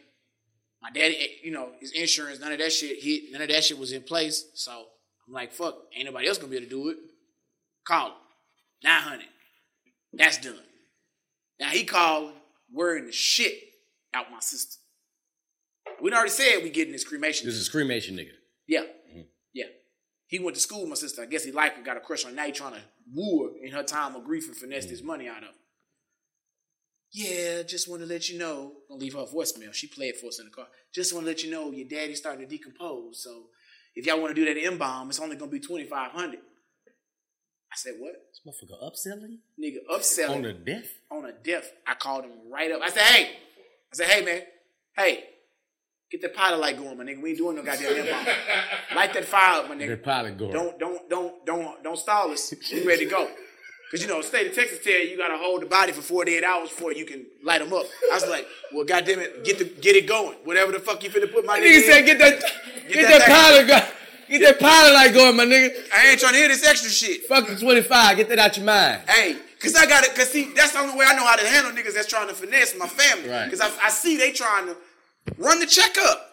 [0.82, 3.32] My daddy, eh, you know, his insurance, none of that shit hit.
[3.32, 4.46] None of that shit was in place.
[4.54, 4.72] So
[5.26, 6.96] I'm like, fuck, ain't nobody else gonna be able to do it.
[7.86, 8.14] Call him.
[8.82, 9.24] 900.
[10.12, 10.58] That's done.
[11.60, 12.32] Now he called,
[12.72, 13.54] worrying the shit
[14.12, 14.80] out my sister.
[16.00, 17.46] We already said we getting this cremation.
[17.46, 18.32] This is cremation nigga.
[18.66, 18.82] Yeah.
[19.52, 19.66] Yeah.
[20.26, 21.22] He went to school with my sister.
[21.22, 22.36] I guess he liked her, got a crush on her.
[22.36, 22.80] Now he trying to
[23.12, 25.54] woo her in her time of grief and finesse this money out of her.
[27.12, 28.72] Yeah, just want to let you know.
[28.90, 29.72] I'll leave her a voicemail.
[29.74, 30.66] She played for us in the car.
[30.94, 33.22] Just want to let you know your daddy's starting to decompose.
[33.22, 33.44] So
[33.94, 36.40] if y'all want to do that embalm, it's only gonna be twenty five hundred.
[37.70, 38.12] I said, what?
[38.30, 40.88] This motherfucker upselling Nigga, upselling on a death.
[41.10, 41.72] on a death.
[41.86, 42.82] I called him right up.
[42.82, 43.30] I said, hey.
[43.90, 44.42] I said, hey, man.
[44.94, 45.24] Hey,
[46.10, 47.22] get that pilot light going, my nigga.
[47.22, 48.26] We ain't doing no goddamn embalm.
[48.94, 49.88] Light that fire up, my nigga.
[49.88, 50.52] Get The pilot going.
[50.52, 52.52] Don't, don't, don't, don't, don't stall us.
[52.70, 53.30] We ready to go.
[53.92, 56.42] Cause you know, state of Texas tell you you gotta hold the body for 48
[56.42, 57.84] hours before you can light them up.
[58.10, 60.38] I was like, well, goddamn it, get the, get it going.
[60.44, 62.40] Whatever the fuck you finna put my nigga said, get that,
[62.88, 63.34] get, that that thing.
[63.34, 63.80] pilot go,
[64.30, 65.76] get that pilot light going, my nigga.
[65.94, 67.26] I ain't trying to hear this extra shit.
[67.26, 68.16] Fuck the twenty five.
[68.16, 69.02] Get that out your mind.
[69.06, 70.14] Hey, cause I got it.
[70.14, 72.34] Cause see, that's the only way I know how to handle niggas that's trying to
[72.34, 73.28] finesse my family.
[73.28, 73.50] Right.
[73.50, 74.76] Cause I, I see they trying to
[75.36, 76.30] run the checkup.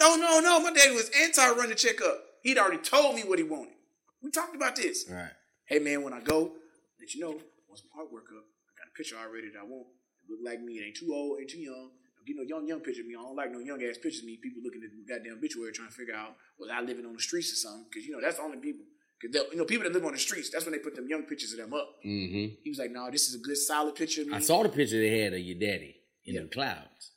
[0.00, 0.60] No, no, no.
[0.60, 2.24] My daddy was anti run the checkup.
[2.42, 3.74] He'd already told me what he wanted.
[4.22, 5.04] We talked about this.
[5.10, 5.28] Right.
[5.72, 6.52] Hey man, when I go,
[7.00, 7.32] let you know.
[7.66, 9.88] Once my heart work up, I got a picture already that I want.
[10.20, 10.76] It look like me.
[10.76, 11.88] It ain't too old, ain't too young.
[12.12, 13.16] Don't get no young, young picture of me.
[13.16, 14.36] I don't like no young ass pictures of me.
[14.36, 17.22] People looking at the goddamn obituary trying to figure out was I living on the
[17.24, 17.88] streets or something?
[17.88, 18.84] Because you know that's the only people.
[19.16, 21.22] Because you know people that live on the streets, that's when they put them young
[21.22, 21.88] pictures of them up.
[22.04, 22.60] Mm-hmm.
[22.60, 24.68] He was like, "No, this is a good, solid picture of me." I saw the
[24.68, 25.96] picture they had of your daddy
[26.28, 27.16] in the clouds.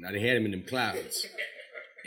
[0.00, 1.28] Now they had him in them clouds,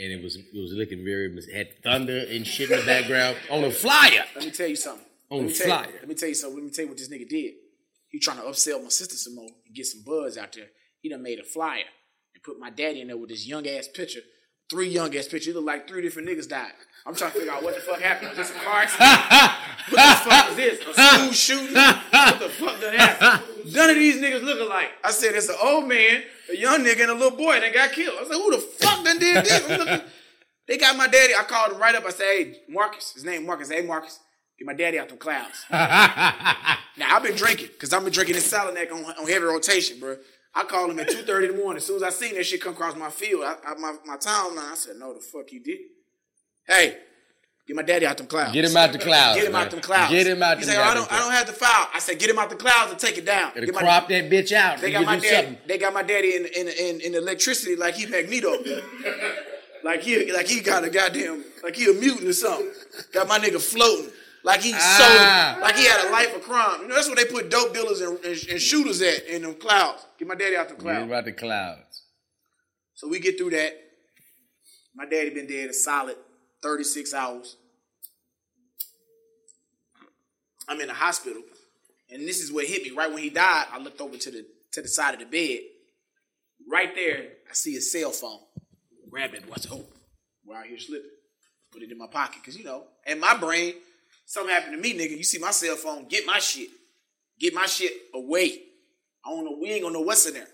[0.01, 3.63] and it was it was looking very had thunder and shit in the background on
[3.63, 4.25] a flyer.
[4.35, 5.05] Let me tell you something.
[5.29, 5.91] On me tell you, flyer.
[5.99, 6.57] let me tell you something.
[6.57, 7.53] Let me tell you what this nigga did.
[8.09, 10.67] He trying to upsell my sister some more and get some buzz out there.
[10.99, 11.85] He done made a flyer
[12.33, 14.21] and put my daddy in there with this young ass picture.
[14.69, 15.49] Three young ass pictures.
[15.49, 16.71] It look like three different niggas died.
[17.05, 18.29] I'm trying to figure out what the fuck happened.
[18.29, 19.09] Was this a car accident?
[19.89, 20.87] what the fuck is this?
[20.87, 21.75] A school shooting?
[21.75, 23.43] What the fuck done happened?
[23.73, 24.89] None of these niggas look alike.
[25.03, 27.91] I said it's an old man, a young nigga, and a little boy that got
[27.91, 28.17] killed.
[28.17, 29.69] I was like, who the fuck done did this?
[29.69, 30.07] I'm looking-
[30.67, 31.33] They got my daddy.
[31.35, 32.05] I called him right up.
[32.05, 33.13] I said, hey, Marcus.
[33.13, 33.69] His name Marcus.
[33.69, 34.19] Hey, Marcus.
[34.57, 35.65] Get my daddy out the clouds.
[35.71, 40.17] now, I've been drinking because I've been drinking this Salignac on, on heavy rotation, bro.
[40.53, 41.77] I called him at 2.30 in the morning.
[41.77, 44.17] As soon as I seen that shit come across my field, I, I, my, my
[44.17, 45.79] timeline, I said, no, the fuck you did.
[46.67, 46.97] Hey,
[47.71, 48.51] get my daddy out them clouds.
[48.51, 49.37] Get him out the clouds.
[49.37, 49.61] Get him man.
[49.65, 50.11] out them clouds.
[50.11, 51.87] Get him out He said, I don't, I don't have the file.
[51.93, 53.53] I said, get him out the clouds and take it down.
[53.55, 54.81] Get my- crop that bitch out.
[54.81, 55.27] they got my daddy.
[55.47, 55.57] something.
[55.67, 58.57] They got my daddy in in in, in electricity like he Magneto.
[59.85, 62.69] like he like he got a goddamn like he a mutant or something.
[63.13, 64.11] Got my nigga floating
[64.43, 65.53] like he Ah.
[65.53, 66.81] sold like he had a life of crime.
[66.81, 69.53] You know that's what they put dope dealers and, and, and shooters at in them
[69.55, 70.05] clouds.
[70.19, 71.03] Get my daddy out the Get clouds.
[71.05, 72.03] him out the clouds.
[72.95, 73.73] So we get through that.
[74.93, 76.17] My daddy been dead a solid
[76.61, 77.55] 36 hours.
[80.71, 81.41] I'm in the hospital,
[82.09, 82.91] and this is what hit me.
[82.91, 85.63] Right when he died, I looked over to the to the side of the bed.
[86.71, 88.39] Right there, I see his cell phone.
[89.09, 89.43] Grab it.
[89.49, 89.83] What's oh,
[90.45, 91.09] we're out here slipping.
[91.73, 93.73] Put it in my pocket, cause you know, in my brain,
[94.25, 95.17] something happened to me, nigga.
[95.17, 96.69] You see my cell phone, get my shit,
[97.37, 98.61] get my shit away.
[99.25, 99.57] I don't know.
[99.61, 100.47] We ain't gonna know what's in there.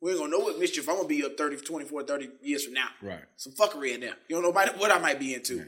[0.00, 2.74] We ain't gonna know what mischief I'm gonna be up 30, 24, 30 years from
[2.74, 2.88] now.
[3.00, 3.20] Right.
[3.36, 4.14] Some fuckery in there.
[4.28, 5.64] You don't know about what I might be into.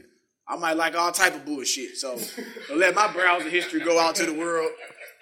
[0.47, 1.97] I might like all type of bullshit.
[1.97, 2.19] So
[2.75, 4.69] let my browser history go out to the world.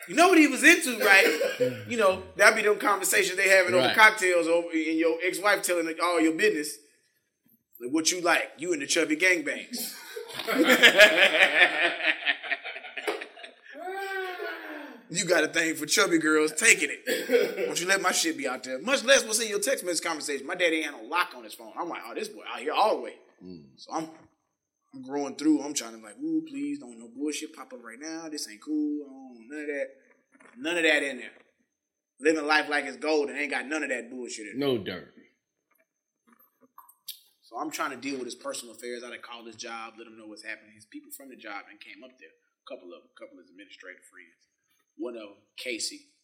[0.09, 1.85] You know what he was into, right?
[1.87, 3.95] You know, that'd be them conversations they having over Right.
[3.95, 6.75] cocktails over and your ex-wife telling all your business.
[7.79, 8.51] Like what you like.
[8.57, 9.93] You and the chubby gangbangs.
[15.13, 17.67] You got a thing for chubby girls taking it.
[17.67, 18.79] Won't you let my shit be out there?
[18.79, 20.47] Much less what's in your text message conversation.
[20.47, 21.73] My daddy ain't had no lock on his phone.
[21.77, 23.15] I'm like, oh, this boy out here all the way.
[23.43, 23.63] Mm.
[23.75, 24.07] So I'm
[24.93, 25.61] I'm growing through.
[25.61, 28.27] I'm trying to like, ooh, please don't no bullshit pop up right now.
[28.29, 29.05] This ain't cool.
[29.07, 29.87] I don't, none of that.
[30.57, 31.37] None of that in there.
[32.19, 34.67] Living life like it's gold and ain't got none of that bullshit in there.
[34.67, 35.13] No dirt.
[37.41, 39.03] So I'm trying to deal with his personal affairs.
[39.03, 40.71] I done called his job, let him know what's happening.
[40.75, 42.31] His people from the job and came up there.
[42.31, 44.47] A couple of them, a couple of his administrative friends.
[44.95, 46.15] One of them, Casey.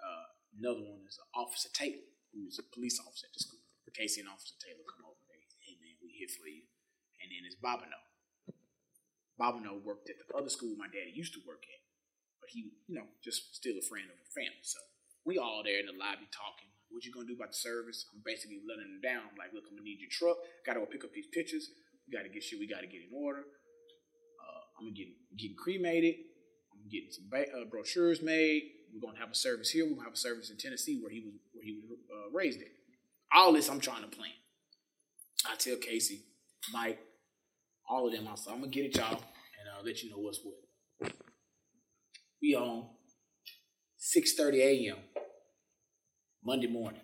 [0.00, 3.60] Uh, another one is Officer Taylor, who's a police officer at the school.
[3.92, 5.18] Casey and Officer Taylor come over.
[5.28, 6.64] They, hey man, we here for you.
[7.20, 8.09] And then it's Bobino.
[9.40, 11.80] Bobino worked at the other school my daddy used to work at,
[12.44, 14.60] but he, you know, just still a friend of the family.
[14.60, 14.78] So
[15.24, 16.68] we all there in the lobby talking.
[16.92, 18.04] What you gonna do about the service?
[18.12, 19.24] I'm basically letting them down.
[19.30, 20.36] I'm like, look, I'm gonna need your truck.
[20.66, 21.70] Gotta go pick up these pictures.
[22.04, 22.58] We gotta get shit.
[22.58, 23.46] We gotta get in order.
[23.46, 26.20] Uh, I'm gonna get getting cremated.
[26.74, 28.90] I'm getting some ba- uh, brochures made.
[28.92, 29.86] We're gonna have a service here.
[29.86, 32.60] We're gonna have a service in Tennessee where he was where he was uh, raised
[32.60, 32.74] at.
[33.32, 34.34] All this I'm trying to plan.
[35.46, 36.26] I tell Casey,
[36.72, 36.98] Mike,
[37.90, 38.28] all of them.
[38.36, 41.12] Said, I'm gonna get it, y'all, and I'll let you know what's what.
[42.40, 42.88] We on
[43.98, 44.96] 6:30 a.m.
[46.42, 47.02] Monday morning.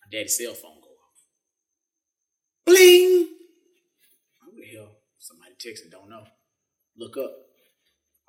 [0.00, 1.20] My daddy's cell phone go off.
[2.64, 3.28] Bling!
[4.42, 4.88] Who the hell?
[5.18, 6.24] Somebody texting, don't know.
[6.96, 7.30] Look up.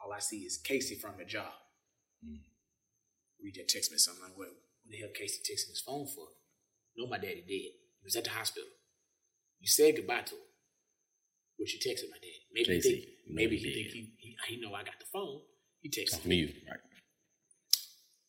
[0.04, 1.52] All I see is Casey from the job.
[2.24, 2.36] Hmm.
[3.42, 4.14] Read that text message.
[4.16, 6.28] I'm like, what, what the hell Casey texting his phone for?
[6.96, 7.50] No, my daddy did.
[7.50, 8.70] He was at the hospital.
[9.62, 10.42] You said goodbye to him.
[11.58, 12.42] What you texted my dad?
[12.52, 15.42] Maybe he think, know maybe he think he, he he know I got the phone.
[15.82, 16.80] He texted Me, right?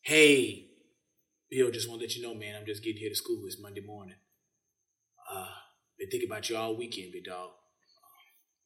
[0.01, 0.67] Hey,
[1.49, 3.41] Bill, just want to let you know, man, I'm just getting here to school.
[3.47, 4.15] It's Monday morning.
[5.31, 5.47] Uh,
[5.97, 7.49] been thinking about you all weekend, big dog.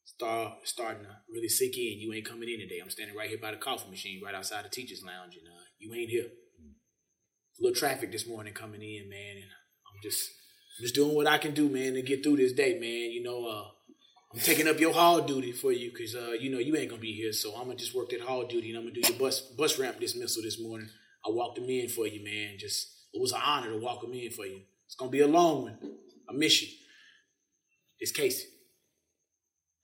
[0.03, 1.99] Start starting to really sink in.
[1.99, 2.79] You ain't coming in today.
[2.81, 5.63] I'm standing right here by the coffee machine, right outside the teachers' lounge, and uh,
[5.79, 6.25] you ain't here.
[6.25, 9.51] A little traffic this morning coming in, man, and
[9.87, 10.19] I'm just,
[10.77, 13.11] I'm just doing what I can do, man, to get through this day, man.
[13.11, 13.65] You know, uh,
[14.33, 17.01] I'm taking up your hall duty for you because uh, you know you ain't gonna
[17.01, 19.17] be here, so I'm gonna just work that hall duty and I'm gonna do your
[19.17, 20.87] bus bus ramp dismissal this morning.
[21.25, 22.57] I walked them in for you, man.
[22.59, 24.61] Just it was an honor to walk them in for you.
[24.85, 25.77] It's gonna be a long one.
[26.29, 26.67] I miss you.
[27.99, 28.45] It's Casey.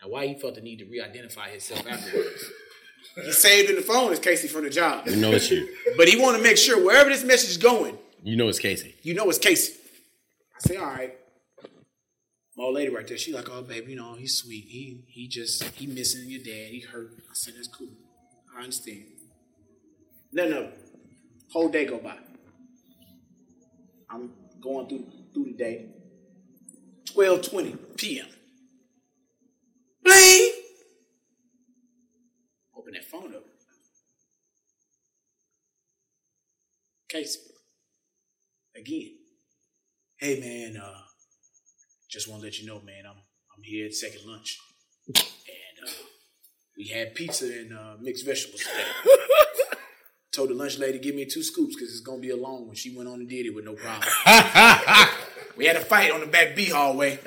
[0.02, 2.46] Now, why he felt the need to re-identify himself afterwards?
[3.26, 5.68] he saved in the phone is Casey from the job, You know it's you.
[5.98, 8.96] but he want to make sure wherever this message is going, You know it's Casey.
[9.02, 9.74] you know it's Casey.
[10.56, 11.18] I say, all right.
[12.56, 14.66] My old lady right there, she like, oh baby, you know, he's sweet.
[14.66, 16.72] He he just he missing your dad.
[16.72, 17.12] He hurt.
[17.20, 17.88] I said, that's cool.
[18.56, 19.06] I understand.
[20.32, 20.72] No, no.
[21.52, 22.16] Whole day go by.
[24.10, 25.86] I'm going through through the day.
[27.06, 28.28] 12:20 p.m.
[30.04, 30.52] Bling!
[32.78, 33.44] Open that phone up.
[37.10, 37.40] Casey.
[38.76, 39.23] Again.
[40.24, 41.02] Hey man, uh,
[42.10, 43.18] just want to let you know, man, I'm
[43.58, 44.58] I'm here at second lunch,
[45.08, 45.18] and
[45.86, 45.92] uh,
[46.78, 49.18] we had pizza and uh, mixed vegetables today.
[50.32, 52.76] Told the lunch lady give me two scoops because it's gonna be a long one.
[52.78, 54.08] She went on and did it with no problem.
[55.58, 57.20] we had a fight on the back B hallway.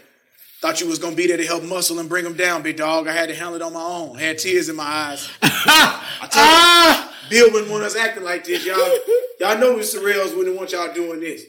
[0.62, 3.08] Thought you was gonna be there to help muscle and bring him down, big dog.
[3.08, 4.16] I had to handle it on my own.
[4.16, 5.30] Had tears in my eyes.
[5.42, 8.78] I told you, Bill wouldn't want us acting like this, y'all.
[9.38, 11.44] Y'all know we Sorrells wouldn't want y'all doing this.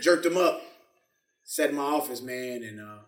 [0.00, 0.62] Jerked him up.
[1.50, 2.98] Sat in my office, man, and uh,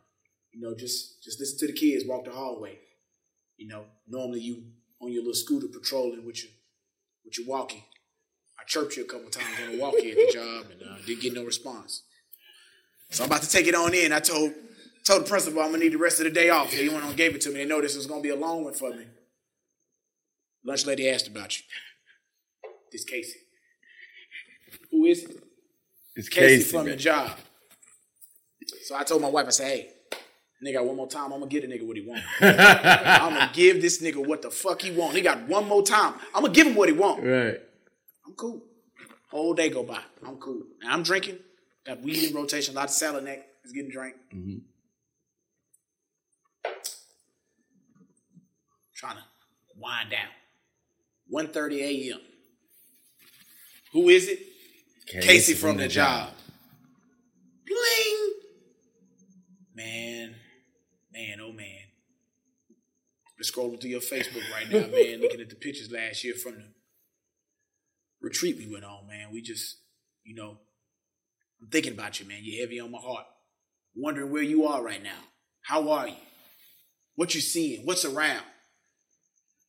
[0.51, 2.79] you know, just just listen to the kids walk the hallway.
[3.59, 4.63] You know, normally you
[4.99, 6.51] on your little scooter patrolling with your
[7.23, 7.85] with your walkie.
[8.59, 11.21] I chirped you a couple times on the walkie at the job and uh, didn't
[11.21, 12.03] get no response.
[13.11, 14.11] So I'm about to take it on in.
[14.11, 14.55] I told
[15.05, 16.73] told the principal I'm gonna need the rest of the day off.
[16.73, 17.57] He went on and gave it to me.
[17.57, 19.05] They know this was gonna be a long one for me.
[20.65, 21.65] Lunch lady asked about you.
[22.91, 23.41] This Casey.
[24.91, 25.43] Who is it?
[26.17, 27.37] It's Casey, from the job.
[28.83, 29.91] So I told my wife, I said, hey,
[30.65, 32.23] nigga, one more time, I'm gonna get a nigga what he want.
[32.41, 35.15] I'm gonna give this nigga what the fuck he want.
[35.17, 36.15] He got one more time.
[36.35, 37.23] I'm gonna give him what he want.
[37.23, 37.61] Right.
[38.27, 38.63] I'm cool.
[39.31, 40.01] Whole day go by.
[40.27, 40.63] I'm cool.
[40.83, 41.39] And I'm drinking.
[41.87, 42.75] Got weed in rotation.
[42.75, 44.15] A lot of Salignac is getting drank.
[48.95, 49.23] Trying to
[49.77, 50.29] wind down.
[51.33, 52.21] 1.30 a.m.
[53.93, 54.41] Who is it?
[55.07, 56.31] Casey from the job.
[57.67, 58.40] Bling.
[59.81, 60.35] Man,
[61.11, 61.67] man, oh man.
[63.39, 66.57] Just scrolling through your Facebook right now, man, looking at the pictures last year from
[66.57, 66.65] the
[68.21, 69.29] retreat we went on, man.
[69.33, 69.79] We just,
[70.23, 70.59] you know,
[71.63, 72.41] I'm thinking about you, man.
[72.43, 73.25] You're heavy on my heart.
[73.97, 75.19] Wondering where you are right now.
[75.63, 76.15] How are you?
[77.15, 77.87] What you seeing?
[77.87, 78.45] What's around?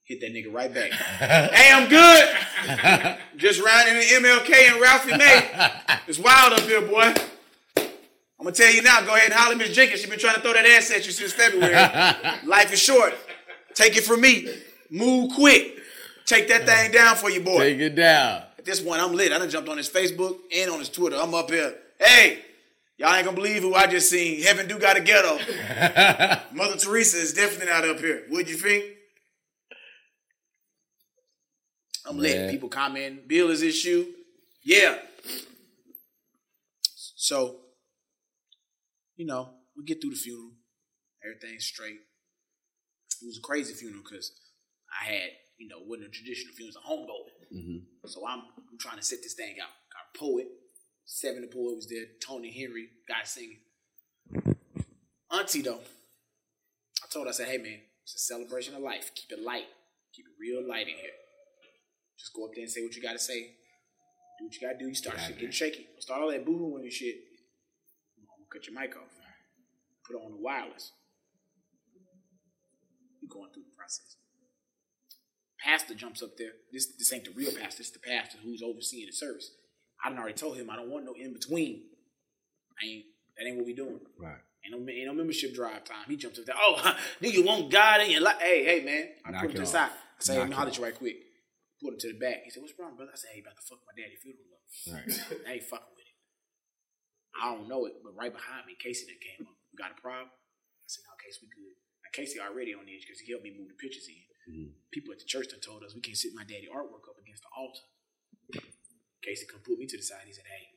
[0.04, 0.92] Hit that nigga right back.
[0.92, 3.18] hey, I'm good.
[3.38, 5.50] Just riding in MLK and Ralphie May.
[6.08, 7.14] It's wild up here, boy.
[8.42, 9.02] I'm gonna tell you now.
[9.02, 10.02] Go ahead and holler, Miss Jenkins.
[10.02, 11.76] She been trying to throw that ass at you since February.
[12.48, 13.14] Life is short.
[13.76, 14.48] Take it from me.
[14.90, 15.78] Move quick.
[16.26, 17.60] Take that thing down for you, boy.
[17.60, 18.42] Take it down.
[18.58, 19.32] At this one, I'm lit.
[19.32, 21.18] I done jumped on his Facebook and on his Twitter.
[21.18, 21.76] I'm up here.
[22.00, 22.40] Hey,
[22.98, 24.42] y'all ain't gonna believe who I just seen.
[24.42, 25.38] Heaven do got a ghetto.
[26.52, 28.24] Mother Teresa is definitely not up here.
[28.32, 28.86] Would you think?
[32.08, 32.50] I'm lit.
[32.50, 33.28] People comment.
[33.28, 34.08] Bill is his shoe.
[34.64, 34.98] Yeah.
[37.16, 37.61] So,
[39.16, 40.52] you know, we get through the funeral.
[41.24, 42.00] Everything's straight.
[43.22, 44.32] It was a crazy funeral because
[44.90, 47.62] I had, you know, wasn't a traditional funeral, it was a homegoing.
[47.62, 48.08] Mm-hmm.
[48.08, 49.70] So I'm, I'm trying to set this thing out.
[49.94, 50.48] Got a poet,
[51.06, 53.60] Seven the poet was there, Tony Henry, guy singing.
[55.30, 55.82] Auntie though,
[57.04, 59.12] I told her, I said, hey man, it's a celebration of life.
[59.16, 59.68] Keep it light.
[60.16, 61.18] Keep it real light in here.
[62.18, 63.42] Just go up there and say what you gotta say.
[64.40, 64.88] Do what you gotta do.
[64.88, 65.86] You start shit getting shaky.
[66.00, 67.16] Start all that boo-hooing and shit.
[68.52, 69.16] I'm cut your mic off.
[70.06, 70.92] Put it on the wireless.
[73.22, 74.18] You going through the process
[75.64, 76.52] pastor jumps up there.
[76.72, 77.82] This this ain't the real pastor.
[77.82, 79.52] It's the pastor who's overseeing the service.
[80.04, 81.84] I done already told him I don't want no in between.
[82.82, 83.06] I ain't
[83.38, 84.00] that ain't what we doing.
[84.20, 84.42] Right.
[84.66, 86.06] Ain't no ain't no membership drive time.
[86.08, 86.56] He jumps up there.
[86.58, 88.38] Oh, do you want God in your life?
[88.40, 89.08] Hey, hey, man.
[89.26, 89.90] I Knock put him to the side.
[89.92, 91.18] I say, hey, let me holler at you right quick.
[91.82, 92.44] Put him to the back.
[92.46, 93.10] He said, what's wrong, brother?
[93.12, 94.62] I said, hey, about to fuck my daddy funeral up.
[94.86, 95.48] Right.
[95.50, 96.01] I ain't fucking with it.
[97.36, 99.56] I don't know it, but right behind me, Casey that came up.
[99.72, 100.28] We got a problem?
[100.30, 101.76] I said, no, Casey, we good.
[102.04, 104.24] Now, Casey already on the edge because he helped me move the pictures in.
[104.52, 104.74] Mhm.
[104.92, 107.44] People at the church done told us we can't sit my daddy artwork up against
[107.44, 107.86] the altar.
[109.22, 110.26] Casey come put me to the side.
[110.26, 110.74] He said, hey,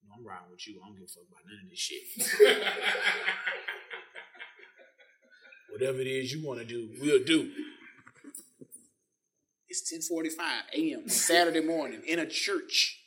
[0.00, 0.80] you know, I'm riding with you.
[0.80, 2.04] I don't give a fuck about none of this shit.
[5.70, 7.50] Whatever it is you want to do, we'll do.
[9.68, 11.08] It's 10:45 a.m.
[11.08, 13.00] Saturday morning in a church.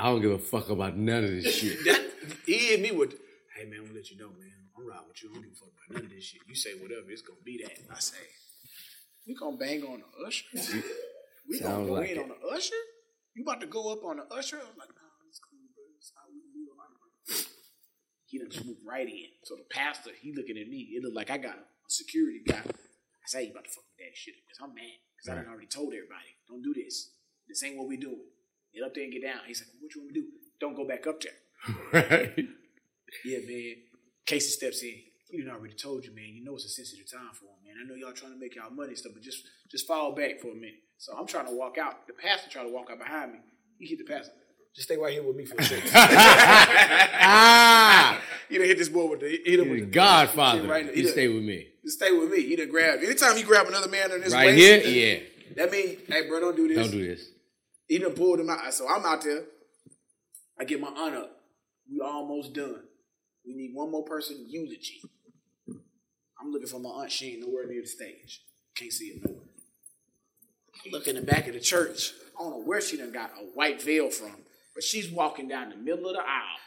[0.00, 1.84] I don't give a fuck about none of this shit.
[1.84, 2.00] That
[2.46, 3.12] he hit me with,
[3.54, 4.48] "Hey man, we'll let you know, man.
[4.76, 5.28] I'm riding with you.
[5.28, 6.40] I don't give a fuck about none of this shit.
[6.48, 8.16] You say whatever, it's gonna be that." I say,
[9.28, 10.46] "We gonna bang on the usher?
[11.48, 12.22] We gonna Sounds go like in it.
[12.22, 12.80] on the usher?
[13.34, 15.84] You about to go up on the usher?" I'm like, "Nah, it's cool, bro.
[15.98, 17.46] It's how we do it."
[18.26, 19.28] He done swooped right in.
[19.44, 20.94] So the pastor, he looking at me.
[20.94, 22.62] It looked like I got a security guy.
[22.64, 24.96] I say, "You about to fuck with that shit?" Because I'm mad.
[25.16, 27.10] Because I done already told everybody, "Don't do this.
[27.48, 28.24] This ain't what we doing.
[28.74, 30.32] Get up there and get down." He's like, "What you want me to do?
[30.60, 31.32] Don't go back up there."
[31.92, 32.46] right.
[33.24, 33.74] Yeah, man.
[34.26, 34.94] Casey steps in.
[35.30, 36.28] He done already told you, man.
[36.34, 37.74] You know it's a sensitive time for him, man.
[37.80, 40.40] I know y'all trying to make y'all money and stuff, but just just fall back
[40.40, 40.80] for a minute.
[40.98, 42.06] So I'm trying to walk out.
[42.06, 43.38] The pastor trying to walk out behind me.
[43.78, 44.32] He hit the pastor.
[44.74, 45.90] Just stay right here with me for a second.
[45.94, 50.66] ah, he done hit this boy with the he done with the the Godfather.
[50.68, 51.66] Right, he you done- stay with me.
[51.84, 52.42] Just stay with me.
[52.46, 53.00] He done grab.
[53.02, 55.20] Anytime you grab another man in this Right waist, here, yeah.
[55.56, 56.76] that mean, hey, bro, don't do this.
[56.76, 57.28] Don't do this.
[57.90, 58.72] He done pulled him out.
[58.72, 59.42] So I'm out there.
[60.56, 61.32] I get my aunt up.
[61.90, 62.84] We almost done.
[63.44, 65.00] We need one more person, eulogy.
[66.40, 67.10] I'm looking for my aunt.
[67.10, 68.42] She ain't nowhere near the stage.
[68.76, 69.42] Can't see it nowhere.
[70.86, 72.12] I look in the back of the church.
[72.38, 74.36] I don't know where she done got a white veil from,
[74.72, 76.60] but she's walking down the middle of the aisle.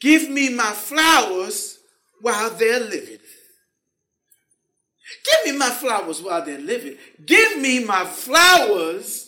[0.00, 1.80] Give me my flowers
[2.20, 3.18] while they're living.
[5.24, 6.96] Give me my flowers while they're living.
[7.24, 9.25] Give me my flowers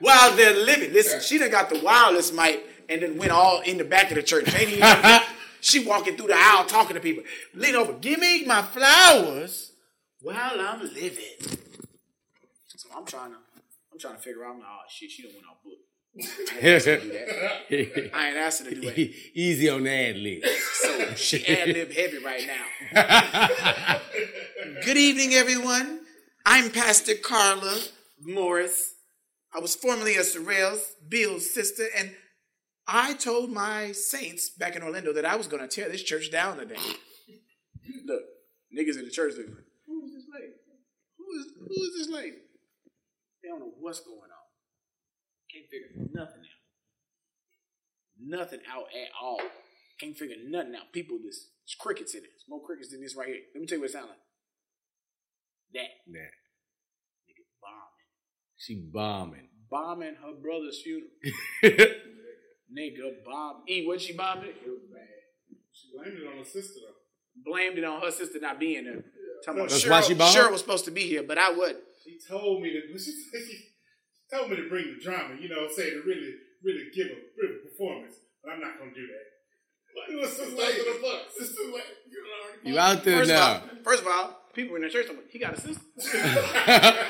[0.00, 0.92] while they're living.
[0.92, 4.16] Listen, she done got the wireless mic and then went all in the back of
[4.16, 4.52] the church.
[4.54, 5.20] Ain't even-
[5.60, 7.22] she walking through the aisle talking to people.
[7.54, 7.92] Lean over.
[7.94, 9.72] Give me my flowers
[10.20, 11.58] while I'm living.
[12.76, 13.36] So I'm trying to,
[13.92, 14.54] I'm trying to figure out.
[14.54, 15.74] I'm like, oh shit, she don't went off book.
[16.18, 18.10] I ain't asked her to do that.
[18.16, 18.98] I ain't asked her to do that.
[19.34, 20.42] Easy on the ad lib.
[20.72, 23.98] So she ad lib heavy right now.
[24.84, 26.00] Good evening, everyone.
[26.44, 27.78] I'm Pastor Carla
[28.24, 28.94] Morris.
[29.54, 32.14] I was formerly a Sorrells, Bill's sister, and
[32.86, 36.30] I told my saints back in Orlando that I was going to tear this church
[36.30, 36.76] down today.
[38.06, 38.22] Look,
[38.76, 40.52] niggas in the church, they're like, who is this lady?
[41.18, 42.36] Who is, who is this lady?
[43.42, 44.46] They don't know what's going on.
[45.52, 46.60] Can't figure nothing out.
[48.22, 49.40] Nothing out at all.
[49.98, 50.92] Can't figure nothing out.
[50.92, 52.30] People, this there's crickets in it.
[52.30, 53.40] There's more crickets than this right here.
[53.54, 54.18] Let me tell you what it sounds like.
[55.74, 56.30] That Yeah.
[58.68, 59.48] Nigga bombing, She bombing.
[59.70, 61.10] bombing her brother's funeral.
[62.76, 63.86] nigga Bob E.
[63.86, 64.56] What she bobbed it?
[64.64, 65.08] It was bad.
[65.72, 66.96] She blamed it on her sister though.
[67.50, 69.04] Blamed it on her sister not being there.
[69.44, 70.36] Talking about That's Cheryl, why she bombed?
[70.36, 71.78] Cheryl was supposed to be here, but I wasn't.
[72.04, 72.80] She told me to.
[72.98, 75.34] She, she told me to bring the drama.
[75.40, 76.32] You know, say to really,
[76.62, 78.14] really give a, give a performance.
[78.44, 79.26] But I'm not gonna do that.
[79.94, 80.76] But it was too late.
[81.40, 81.82] It's too late.
[82.10, 83.52] You know, You out there First of, now.
[83.52, 85.82] all, first of all, people in the church, talking, he got a sister.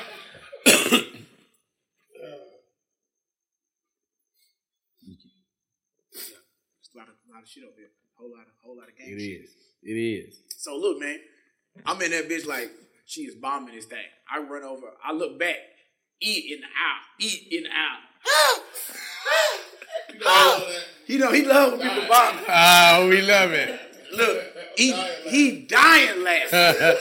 [6.13, 6.89] It's
[7.31, 7.89] a lot of, lot of shit over here.
[8.17, 9.41] Whole lot of, whole lot of game It shit.
[9.41, 9.49] is.
[9.83, 10.35] It is.
[10.57, 11.19] So look, man,
[11.85, 12.71] I'm in that bitch like
[13.05, 13.99] she is bombing this thing.
[14.31, 14.87] I run over.
[15.03, 15.55] I look back.
[16.21, 17.05] Eat in the aisle.
[17.19, 18.61] Eat in the aisle.
[20.25, 20.61] Ah!
[21.07, 22.37] You know he love when people bomb.
[22.47, 23.79] Oh, we love it.
[24.13, 24.43] Look,
[24.77, 24.93] he
[25.27, 26.97] he dying laughing.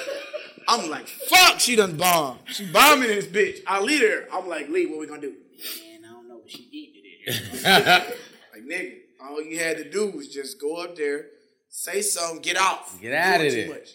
[0.67, 2.39] I'm like, fuck, she done bomb.
[2.47, 3.59] She bombing this bitch.
[3.69, 4.27] I lead her.
[4.33, 5.31] I'm like, Lee, what we gonna do?
[5.33, 8.17] Man, I don't know, but she eating it in here.
[8.53, 11.27] like, nigga, all you had to do was just go up there,
[11.69, 13.01] say something, get off.
[13.01, 13.69] Get out too there.
[13.69, 13.91] much.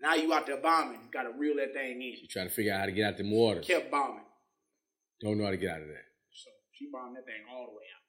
[0.00, 1.00] Now you out there bombing.
[1.02, 2.20] You gotta reel that thing in.
[2.20, 3.60] You trying to figure out how to get out the water.
[3.60, 4.24] Kept bombing.
[5.20, 6.04] Don't know how to get out of there.
[6.30, 8.04] So she bombed that thing all the way out.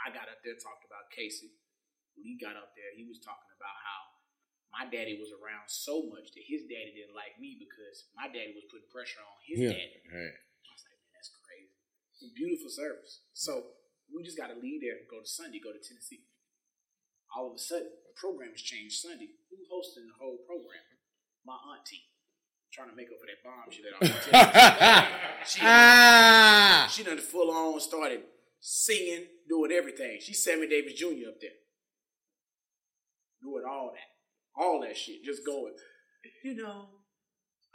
[0.00, 1.52] I got up there talked about Casey.
[2.16, 2.88] When Lee got up there.
[2.96, 4.00] He was talking about how
[4.72, 8.56] my daddy was around so much that his daddy didn't like me because my daddy
[8.56, 9.76] was putting pressure on his Yeah.
[9.76, 10.00] daddy.
[10.08, 10.34] Right.
[10.40, 12.32] I was like, man, that's crazy.
[12.32, 13.20] Beautiful service.
[13.36, 13.76] So
[14.14, 16.26] we just got to leave there and go to Sunday, go to Tennessee.
[17.34, 19.30] All of a sudden, the program has changed Sunday.
[19.50, 20.82] Who's hosting the whole program?
[21.46, 22.10] My auntie.
[22.72, 24.06] Trying to make up for that bomb she let off.
[25.48, 26.88] she, ah!
[26.90, 28.22] she done full on started
[28.60, 30.18] singing, doing everything.
[30.20, 31.28] She's Sammy Davis Jr.
[31.28, 31.58] up there.
[33.42, 34.62] Doing all that.
[34.62, 35.24] All that shit.
[35.24, 35.74] Just going.
[36.44, 36.86] You know,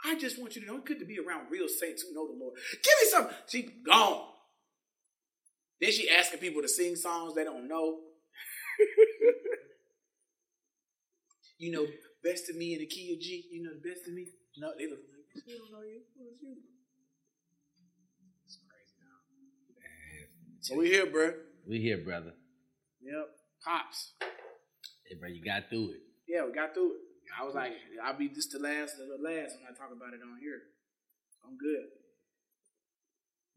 [0.04, 2.26] I just want you to know it's good to be around real saints who know
[2.26, 2.54] the Lord.
[2.72, 3.28] Give me some.
[3.48, 4.22] She gone.
[5.80, 7.98] Then she asking people to sing songs they don't know.
[11.58, 11.86] you know,
[12.24, 13.44] best of me in the key of G.
[13.50, 14.26] You know, the best of me.
[14.58, 16.00] No, they look like, we don't know you.
[16.16, 16.56] Who is you?
[18.44, 19.18] It's crazy now.
[20.60, 21.32] So we here, bro.
[21.68, 22.32] We here, brother.
[23.02, 23.28] Yep.
[23.64, 24.12] Pops.
[25.08, 26.00] Hey, bro, you got through it.
[26.26, 26.98] Yeah, we got through it.
[27.38, 27.72] I was like,
[28.02, 30.62] I'll be this the last of the last when I talk about it on here.
[31.44, 31.84] I'm good.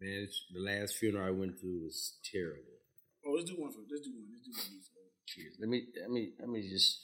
[0.02, 2.64] Man, it's, the last funeral I went to was terrible.
[3.26, 4.28] Oh, let's do one for let's do one.
[4.32, 4.80] Let's do one.
[5.28, 5.56] Cheers.
[5.60, 7.02] Let me let me let me just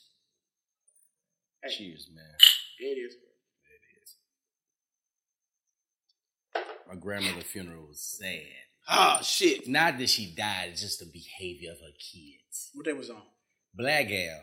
[1.63, 1.73] Hey.
[1.75, 2.23] cheers, man.
[2.79, 3.15] It is.
[3.15, 4.15] It is.
[6.87, 8.41] My grandmother's funeral was sad.
[8.89, 9.67] Oh shit.
[9.67, 12.69] Not that she died, it's just the behavior of her kids.
[12.73, 13.21] What that was on?
[13.73, 14.07] Black.
[14.07, 14.41] That's.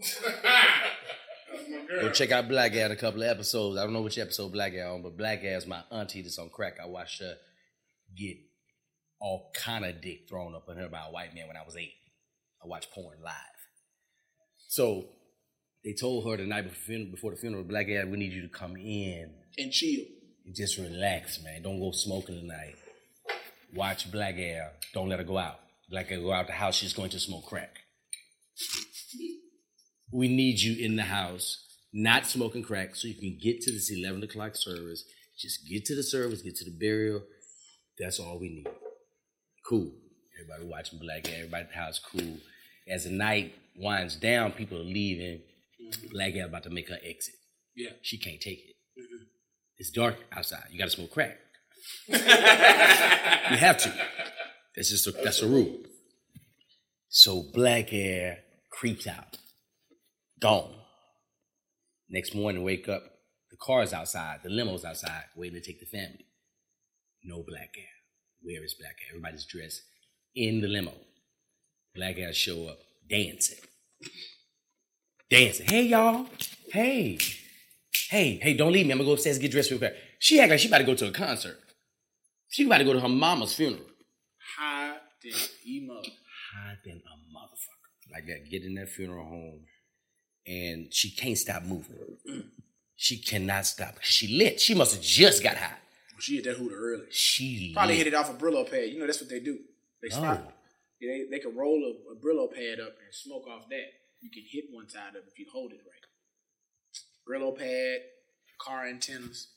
[2.00, 3.78] Go check out Black Gal a couple of episodes.
[3.78, 6.48] I don't know which episode Black Gal on, but Black Gal's my auntie that's on
[6.48, 6.78] crack.
[6.82, 7.36] I watched her
[8.16, 8.36] get
[9.20, 11.76] all kind of dick thrown up on her by a white man when I was
[11.76, 11.94] eight.
[12.62, 13.32] I watched porn live.
[14.68, 15.04] So
[15.84, 18.42] they told her the night before, funeral- before the funeral, Black Gal, we need you
[18.42, 20.04] to come in And chill.
[20.46, 21.62] and just relax, man.
[21.62, 22.74] Don't go smoking tonight.
[23.74, 24.70] Watch Black Gal.
[24.94, 25.58] Don't let her go out.
[25.90, 26.76] Black Gal go out the house.
[26.76, 27.76] She's going to smoke crack.
[30.12, 33.90] We need you in the house, not smoking crack, so you can get to this
[33.90, 35.04] 11 o'clock service.
[35.38, 37.22] Just get to the service, get to the burial.
[37.98, 38.68] That's all we need.
[39.68, 39.90] Cool.
[40.40, 41.28] Everybody watching Black.
[41.28, 42.36] Everybody at the house, cool.
[42.88, 45.40] As the night winds down, people are leaving.
[45.80, 46.08] Mm-hmm.
[46.12, 47.34] Black Gal about to make her exit.
[47.76, 47.90] Yeah.
[48.02, 49.00] She can't take it.
[49.00, 49.24] Mm-hmm.
[49.78, 50.64] It's dark outside.
[50.70, 51.38] You got to smoke crack.
[52.08, 53.92] you have to.
[54.76, 55.78] That's just a, that's a rule.
[57.08, 58.38] So black air
[58.70, 59.36] creeps out,
[60.40, 60.74] gone.
[62.08, 63.02] Next morning, wake up.
[63.50, 64.40] The car's outside.
[64.42, 66.24] The limo's outside, waiting to take the family.
[67.24, 67.84] No black air.
[68.42, 69.10] Where is black air?
[69.10, 69.82] Everybody's dressed
[70.34, 70.92] in the limo.
[71.94, 73.58] Black air show up dancing,
[75.30, 75.66] dancing.
[75.66, 76.26] Hey y'all.
[76.72, 77.18] Hey.
[78.08, 78.92] Hey, hey, don't leave me.
[78.92, 79.94] I'm gonna go upstairs and get dressed real quick.
[80.18, 81.58] She act like she about to go to a concert.
[82.48, 83.84] She about to go to her mama's funeral.
[84.58, 85.32] High than
[85.66, 85.94] emo.
[85.94, 88.12] High than a motherfucker.
[88.12, 89.64] Like that, get in that funeral home,
[90.46, 92.18] and she can't stop moving.
[92.96, 93.96] She cannot stop.
[94.02, 94.60] She lit.
[94.60, 95.78] She must have just got high.
[96.22, 97.06] She hit that hooter early.
[97.10, 98.90] She Probably hit it off a Brillo pad.
[98.90, 99.58] You know that's what they do.
[100.00, 100.08] They.
[100.14, 100.38] Oh.
[101.00, 103.88] Yeah, they, they can roll a, a Brillo pad up and smoke off that.
[104.20, 106.06] You can hit one side of it if you hold it right.
[107.28, 108.02] Brillo pad,
[108.60, 109.48] car antennas.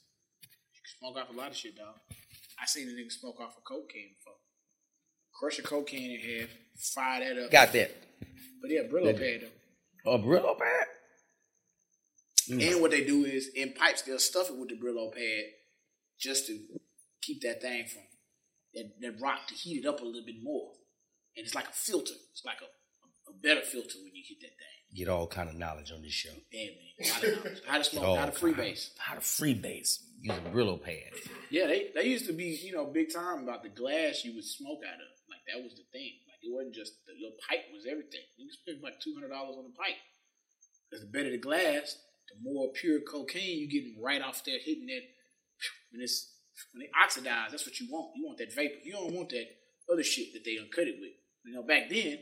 [0.41, 1.99] You can smoke off a lot of shit, dog.
[2.59, 4.34] I seen a nigga smoke off a coke can before.
[5.39, 6.49] Crush a coke can in half,
[6.80, 7.51] fire that up.
[7.51, 7.91] Got that.
[8.59, 9.51] But yeah, Brillo pad
[10.03, 10.16] though.
[10.16, 10.88] A Brillo pad?
[12.49, 12.82] And mm.
[12.82, 15.43] what they do is in pipes they'll stuff it with the Brillo pad
[16.20, 16.59] just to
[17.22, 18.03] keep that thing from
[18.74, 20.72] that, that rock to heat it up a little bit more.
[21.36, 22.13] and it's like a filter.
[22.32, 24.95] It's like a, a better filter when you hit that thing.
[24.95, 26.32] Get all kind of knowledge on this show.
[26.51, 27.11] Yeah, man.
[27.11, 27.61] How to, knowledge.
[27.68, 28.89] how to smoke, how to freebase.
[28.97, 29.99] How to freebase.
[30.22, 31.11] Use a Brillo pad.
[31.49, 34.45] Yeah, they, they used to be, you know, big time about the glass you would
[34.45, 35.11] smoke out of.
[35.30, 36.13] Like that was the thing.
[36.28, 38.24] Like it wasn't just the your pipe was everything.
[38.38, 39.99] You spend like two hundred dollars on a pipe.
[40.89, 41.97] Because the better the glass,
[42.30, 45.03] the more pure cocaine you getting right off there hitting that
[45.91, 46.32] when it's
[46.74, 48.12] when they oxidize, that's what you want.
[48.16, 48.76] You want that vapor.
[48.84, 49.45] You don't want that
[49.91, 51.12] other shit that they uncut it with.
[51.45, 52.20] You know, back then,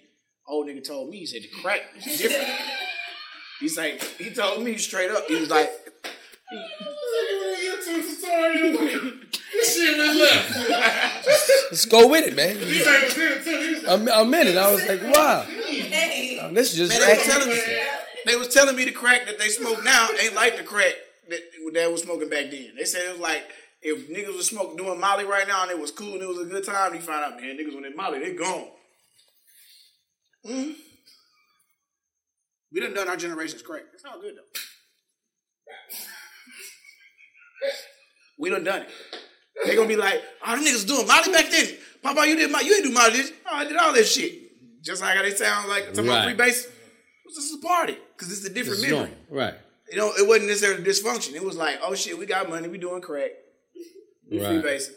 [0.48, 2.50] old nigga told me, he said the crack is different.
[3.60, 5.72] He's like, he told me straight up, he was like,
[9.54, 11.28] This shit was left.
[11.72, 12.58] Let's go with it, man.
[12.58, 13.80] He like was there too.
[13.80, 14.58] He A, a minute.
[14.58, 15.46] I was like, wow.
[16.52, 17.62] This is just Man, they was telling me
[18.26, 20.94] they was telling me the crack that they smoke now ain't like the crack
[21.74, 22.74] that was smoking back then.
[22.78, 23.44] They said it was like
[23.82, 26.40] if niggas was smoking doing Molly right now and it was cool and it was
[26.40, 28.68] a good time, you find out, man, niggas when they Molly, they gone.
[30.46, 30.76] Mhm.
[32.72, 33.84] We done done our generation's crack.
[33.94, 34.60] It's all good though.
[38.40, 38.90] We done done it.
[39.66, 41.78] They gonna be like, oh, the niggas doing Molly back then.
[42.02, 43.34] Papa, you did my, you ain't do Molly, did?
[43.46, 44.82] Oh, I did all this shit.
[44.82, 46.36] Just like how they sound like talking about Right.
[46.36, 46.68] free base.
[47.28, 49.12] This is a party because it's a different memory.
[49.30, 49.54] Right.
[49.92, 51.34] You know, it wasn't necessarily dysfunction.
[51.36, 53.32] It was like, oh shit, we got money, we doing crack,
[54.30, 54.64] we free Right.
[54.64, 54.96] basing.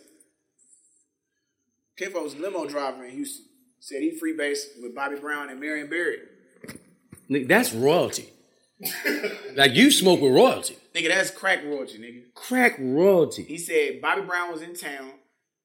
[2.01, 3.47] Kenfo was a limo driver in Houston.
[3.80, 6.18] Said he free based with Bobby Brown and Marion Barry.
[7.30, 8.30] Nigga, that's royalty.
[9.55, 10.76] like you smoke with royalty.
[10.95, 12.34] Nigga, that's crack royalty, nigga.
[12.34, 13.43] Crack royalty.
[13.45, 15.12] He said Bobby Brown was in town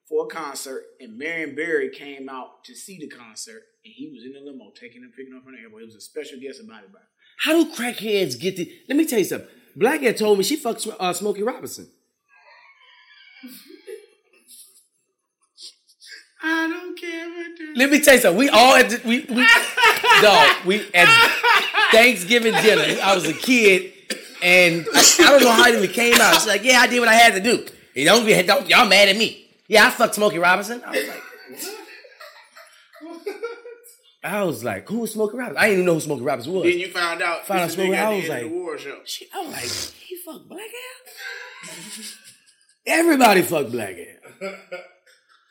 [0.08, 4.24] for a concert, and Marion Barry came out to see the concert, and he was
[4.24, 5.82] in the limo taking him, picking up from the airport.
[5.82, 7.04] He was a special guest of Bobby Brown.
[7.42, 8.72] How do crackheads get the?
[8.88, 9.48] Let me tell you something.
[9.76, 11.88] Blackhead told me she fucked uh, Smokey Robinson.
[16.44, 18.38] I don't care what Let me tell you something.
[18.38, 19.48] We all at the, we we
[20.22, 20.66] dog.
[20.66, 21.08] We at
[21.92, 23.00] Thanksgiving dinner.
[23.02, 23.94] I was a kid,
[24.42, 26.36] and I, I don't know how it even came out.
[26.36, 27.66] She's like, "Yeah, I did what I had to do."
[27.96, 29.48] You don't be don't, y'all mad at me?
[29.68, 30.82] Yeah, I fucked Smokey Robinson.
[30.86, 31.24] I was like,
[34.24, 35.58] I was like, who was Smokey Robinson?
[35.58, 36.64] I didn't even know who Smokey Robinson was.
[36.64, 37.46] Then you found out.
[37.48, 38.78] Found out this Smokey- nigga I was end of like- the war.
[39.06, 40.62] She, I was like, he fucked Black
[41.68, 42.06] Hair?
[42.86, 44.20] Everybody fucked Black Hair.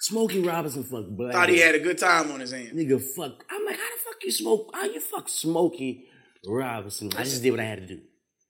[0.00, 2.72] Smokey Robinson fucked Black Thought he had a good time on his hands.
[2.72, 3.44] Nigga, fuck.
[3.50, 4.70] I'm like, how the fuck you smoke?
[4.72, 6.04] How you fuck Smokey
[6.46, 7.10] Robinson?
[7.16, 8.00] I just did what I had to do.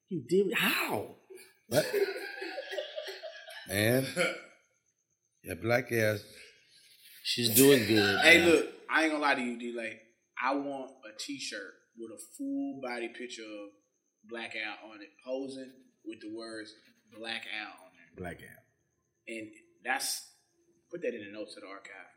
[0.08, 1.16] You did how?
[1.68, 1.86] What?
[3.68, 4.06] Man.
[5.44, 6.22] Yeah, black ass.
[7.24, 8.20] She's doing good.
[8.20, 8.48] Hey, man.
[8.50, 9.72] look, I ain't gonna lie to you, D.
[9.76, 10.00] Like,
[10.43, 13.70] I want a T-shirt with a full body picture of
[14.28, 15.70] Blackout on it, posing
[16.05, 16.72] with the words
[17.16, 18.59] Blackout Al on there, Black Hair.
[19.28, 19.49] and
[19.84, 20.26] that's
[20.91, 22.11] put that in the notes of the archive.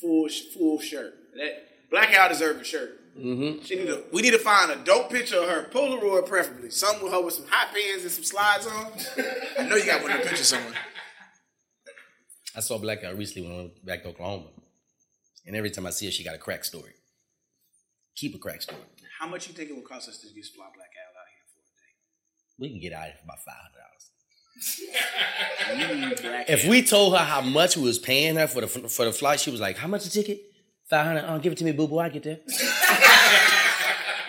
[0.00, 1.14] Full, full shirt.
[1.36, 2.96] That Black Al deserves a shirt.
[3.18, 3.64] Mm-hmm.
[3.64, 7.02] She need to, we need to find a dope picture of her, Polaroid preferably, something
[7.02, 8.92] with her with some hot pants and some slides on.
[9.58, 10.74] I know you got one of the pictures somewhere.
[12.54, 14.46] I saw Blackout recently when I went back to Oklahoma.
[15.46, 16.92] And every time I see her, she got a crack story.
[18.16, 18.80] Keep a crack story.
[19.18, 21.44] How much you think it would cost us to get Fly Black Al out here
[21.52, 21.92] for a day?
[22.58, 24.04] We can get out of here for about five hundred dollars.
[25.70, 26.00] a day?
[26.00, 28.66] You need Black If we told her how much we was paying her for the
[28.68, 30.40] for the flight, she was like, "How much a ticket?
[30.88, 31.24] Five hundred.
[31.24, 31.98] Uh, give it to me, boo boo.
[31.98, 32.40] I get there."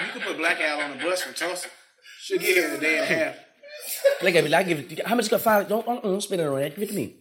[0.02, 1.70] You could put Black Al on the bus from Tulsa.
[2.22, 3.36] She'll get here in a day and a half.
[4.24, 4.54] Look at me.
[4.54, 5.06] I give it.
[5.08, 5.42] How much you got?
[5.42, 5.68] Five.
[5.70, 6.74] Don't don't, don't spend it on that.
[6.76, 7.16] Give it to me.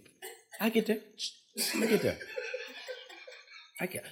[0.60, 0.98] I get there.
[1.76, 2.18] I get there.
[3.80, 4.04] I get.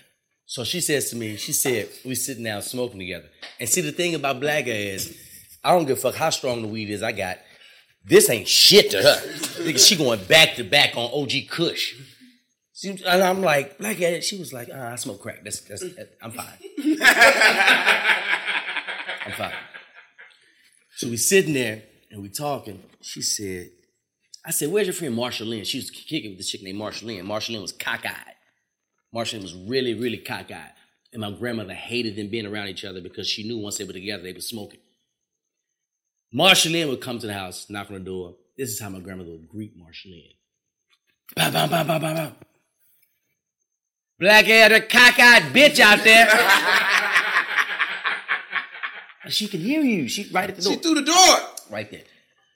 [0.50, 3.26] So she says to me, she said, we sitting down smoking together.
[3.60, 5.14] And see, the thing about Black is,
[5.62, 7.36] I don't give a fuck how strong the weed is I got.
[8.02, 9.20] This ain't shit to her.
[9.76, 11.94] She going back to back on OG Kush.
[12.82, 15.44] And I'm like, Black Hair, she was like, ah, I smoke crack.
[15.44, 16.46] That's, that's, that- I'm fine.
[19.26, 19.52] I'm fine.
[20.96, 22.82] So we sitting there and we talking.
[23.02, 23.68] She said,
[24.46, 25.64] I said, where's your friend Marshall Lynn?
[25.64, 27.26] She was kicking with this chick named Marshall Lynn.
[27.26, 28.14] Marshall Lynn was cockeyed.
[29.12, 30.72] Marshall Lynn was really, really cockeyed.
[31.12, 33.92] And my grandmother hated them being around each other because she knew once they were
[33.94, 34.80] together, they were smoking.
[36.32, 38.34] Marshall Lynn would come to the house, knock on the door.
[38.56, 40.22] This is how my grandmother would greet Marshall Lynn.
[41.34, 42.32] Bam, bam, bam, bam, bam, bam.
[44.18, 46.28] Black haired, cockeyed bitch out there.
[49.28, 50.08] She can hear you.
[50.08, 50.72] She right at the door.
[50.72, 51.36] She through the door.
[51.70, 52.04] right there.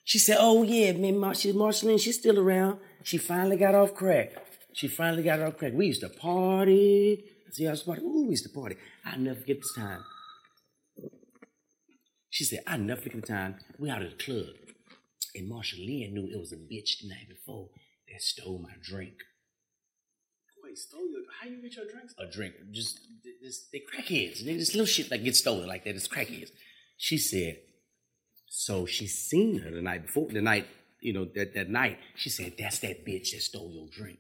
[0.05, 1.99] She said, "Oh yeah, man, Mar- she's Marceline.
[1.99, 2.79] She's still around.
[3.03, 4.33] She finally got off crack.
[4.75, 5.73] She finally got off crack.
[5.75, 7.25] We used to party.
[7.51, 8.03] See, I was party.
[8.03, 8.77] Ooh, we used to party.
[9.05, 10.05] I never forget this time.
[12.31, 14.55] She said, I never forget the time we out at the club,
[15.35, 17.69] and Marsha Lynn knew it was a bitch the night before
[18.11, 19.13] that stole my drink.
[20.65, 21.21] Wait, stole your.
[21.41, 22.15] How you get your drinks?
[22.19, 22.55] a drink.
[22.71, 23.01] Just
[23.43, 24.45] this, they crackheads.
[24.45, 25.95] They, this little shit that gets stolen like that.
[25.95, 26.51] It's crackheads.
[26.97, 27.59] She said,
[28.47, 30.67] so she seen her the night before, the night,
[31.03, 31.99] you know, that, that night.
[32.15, 34.19] She said, that's that bitch that stole your drink.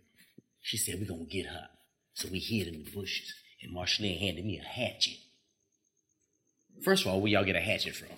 [0.62, 1.68] She said, We're gonna get her.
[2.14, 3.32] So we hid in the bushes.
[3.62, 5.18] And Marceline handed me a hatchet.
[6.82, 8.08] First of all, where y'all get a hatchet from?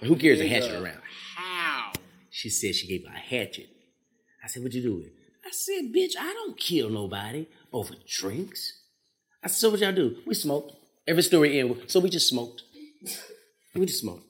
[0.06, 1.00] Who carries a hatchet around?
[1.36, 1.92] How?
[2.30, 3.68] She said she gave her a hatchet.
[4.44, 5.12] I said, What you do with it?
[5.44, 8.80] I said, Bitch, I don't kill nobody over drinks.
[9.42, 10.16] I said, So what y'all do?
[10.26, 10.74] We smoked.
[11.06, 11.76] Every story end.
[11.88, 12.62] So we just smoked.
[13.74, 14.26] We just smoked.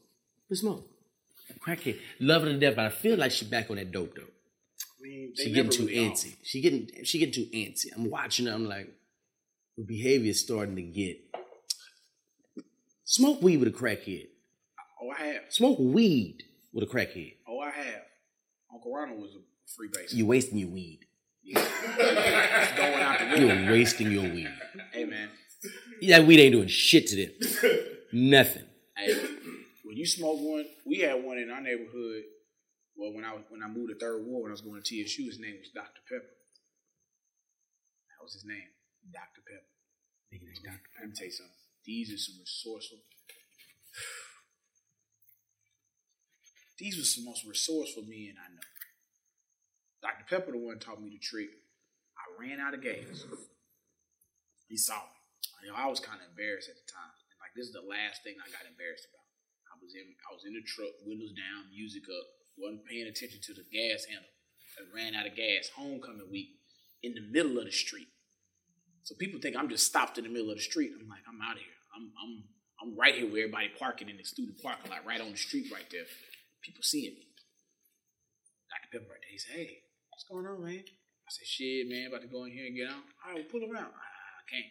[0.49, 0.89] We smoked.
[1.67, 1.99] Crackhead.
[2.21, 4.23] Love her to death, but I feel like she back on that dope though.
[5.03, 6.13] Mean, She getting too really know.
[6.13, 6.37] antsy.
[6.43, 7.87] She getting she getting too antsy.
[7.97, 8.53] I'm watching her.
[8.53, 8.87] I'm like,
[9.77, 11.19] her behavior is starting to get.
[13.05, 14.29] Smoke weed with a crackhead.
[15.03, 15.43] Oh, I have.
[15.51, 17.35] Smoke weed with a crackhead.
[17.49, 18.03] Oh, I have.
[18.73, 19.41] Uncle Ronald was a
[19.77, 20.15] free base.
[20.15, 21.01] You're wasting your weed.
[21.53, 23.55] Going out the window.
[23.63, 24.49] You're wasting your weed.
[24.93, 25.29] Hey, man.
[26.09, 27.79] That weed ain't doing shit to them.
[28.13, 28.65] Nothing.
[28.97, 29.15] Hey,
[29.85, 32.23] when you smoke one, we had one in our neighborhood.
[33.03, 34.87] Well, when I was when I moved to Third Ward, when I was going to
[34.87, 36.07] TSU, his name was Dr.
[36.07, 36.39] Pepper.
[38.15, 38.71] That was his name,
[39.11, 39.43] Dr.
[39.43, 39.67] Pepper.
[40.31, 41.67] Let me tell you something.
[41.83, 43.03] These are some resourceful.
[46.79, 48.71] These were some most resourceful men I know.
[50.07, 50.23] Dr.
[50.31, 51.51] Pepper, the one taught me the trick.
[52.15, 53.27] I ran out of gas.
[54.71, 55.03] He saw
[55.59, 55.75] me.
[55.75, 57.19] I was kind of embarrassed at the time.
[57.35, 59.27] And like this is the last thing I got embarrassed about.
[59.75, 63.43] I was in I was in the truck, windows down, music up, wasn't paying attention
[63.43, 64.31] to the gas handle.
[64.79, 66.63] I ran out of gas, homecoming week,
[67.03, 68.09] in the middle of the street.
[69.03, 70.93] So people think I'm just stopped in the middle of the street.
[70.95, 71.83] I'm like, I'm out of here.
[71.91, 72.33] I'm I'm
[72.81, 75.67] I'm right here where everybody parking in the student parking lot, right on the street
[75.75, 76.07] right there.
[76.63, 77.27] People seeing me.
[78.71, 78.89] Dr.
[78.95, 79.35] Pepper right there.
[79.35, 79.71] He said, Hey,
[80.11, 80.87] what's going on, man?
[80.87, 83.03] I said, shit, man, about to go in here and get out.
[83.27, 83.91] All right, pull around.
[83.95, 84.71] "Ah, I can't.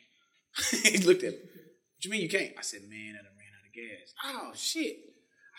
[0.86, 1.40] he looked at me.
[1.40, 2.54] What you mean you can't?
[2.58, 4.14] I said, man, I done ran out of gas.
[4.26, 4.98] Oh shit.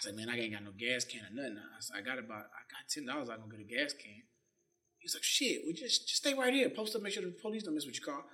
[0.03, 1.59] I said, man, I ain't got no gas can or nothing.
[1.59, 3.92] I said, I got about I got ten dollars, I am gonna get a gas
[3.92, 4.22] can.
[4.98, 6.68] He's like, shit, we just just stay right here.
[6.70, 8.24] Post up, make sure the police don't miss what you call.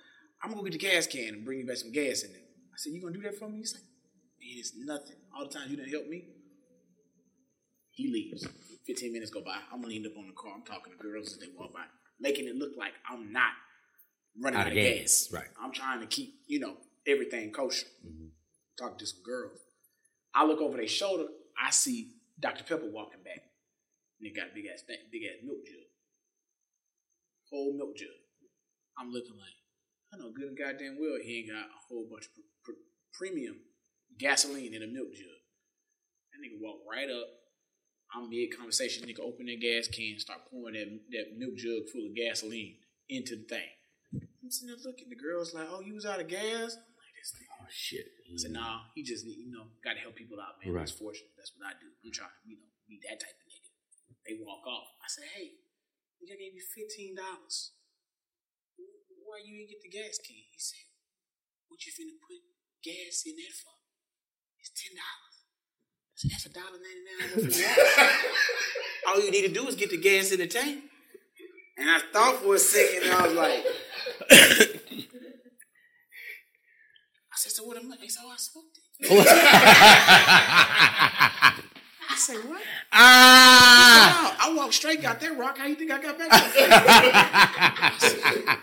[0.41, 2.41] I'm gonna go get the gas can and bring you back some gas in there.
[2.41, 3.59] I said, you gonna do that for me?
[3.59, 5.17] He's like, man, it's nothing.
[5.35, 6.25] All the times you didn't help me.
[7.91, 8.47] He leaves.
[8.87, 9.57] 15 minutes go by.
[9.71, 10.53] I'm leaned up on the car.
[10.55, 11.83] I'm talking to girls as they walk by,
[12.19, 13.51] making it look like I'm not
[14.41, 15.29] running out, of gas.
[15.31, 15.49] Right.
[15.61, 17.85] I'm trying to keep, you know, everything kosher.
[18.07, 18.27] Mm-hmm.
[18.79, 19.59] Talking to some girls.
[20.33, 21.25] I look over their shoulder.
[21.59, 22.63] I see Dr.
[22.63, 23.43] Pepper walking back.
[24.19, 25.87] And he got a big ass, big ass milk jug.
[27.51, 28.15] Whole milk jug.
[28.97, 29.57] I'm looking like,
[30.13, 32.83] I know good and goddamn well he ain't got a whole bunch of pr- pr-
[33.13, 33.55] premium
[34.17, 35.39] gasoline in a milk jug.
[36.31, 37.27] That nigga walk right up.
[38.13, 39.07] I'm mid conversation.
[39.07, 42.75] Nigga open that gas can, start pouring that, that milk jug full of gasoline
[43.07, 43.69] into the thing.
[44.43, 45.09] I'm sitting there looking.
[45.09, 46.77] The girl's like, "Oh, you was out of gas."
[47.35, 47.49] I'm like.
[47.59, 48.07] Oh shit.
[48.25, 48.61] I said, mm.
[48.61, 50.73] "Nah, he just you know got to help people out, man.
[50.73, 50.85] Right.
[50.85, 51.33] That's fortunate.
[51.37, 51.89] That's what I do.
[51.89, 53.71] I'm trying to you know be that type of nigga."
[54.25, 54.89] They walk off.
[55.01, 55.59] I said, "Hey,
[56.21, 57.73] I gave you fifteen dollars.
[59.21, 60.85] Why you didn't get the gas can?" He said,
[61.69, 62.41] "What you finna put
[62.81, 63.75] gas in that for?
[64.61, 67.29] It's ten dollars." I said, "That's a dollar ninety nine.
[69.07, 70.85] All you need to do is get the gas in the tank."
[71.79, 73.63] And I thought for a second, and I was like.
[77.59, 77.95] I said, what am I?
[77.99, 78.83] He said, oh, I smoked it.
[82.09, 82.61] I said, what?
[82.93, 84.35] ah!
[84.39, 85.57] Wow, I walked straight, got that rock.
[85.57, 86.31] How you think I got back?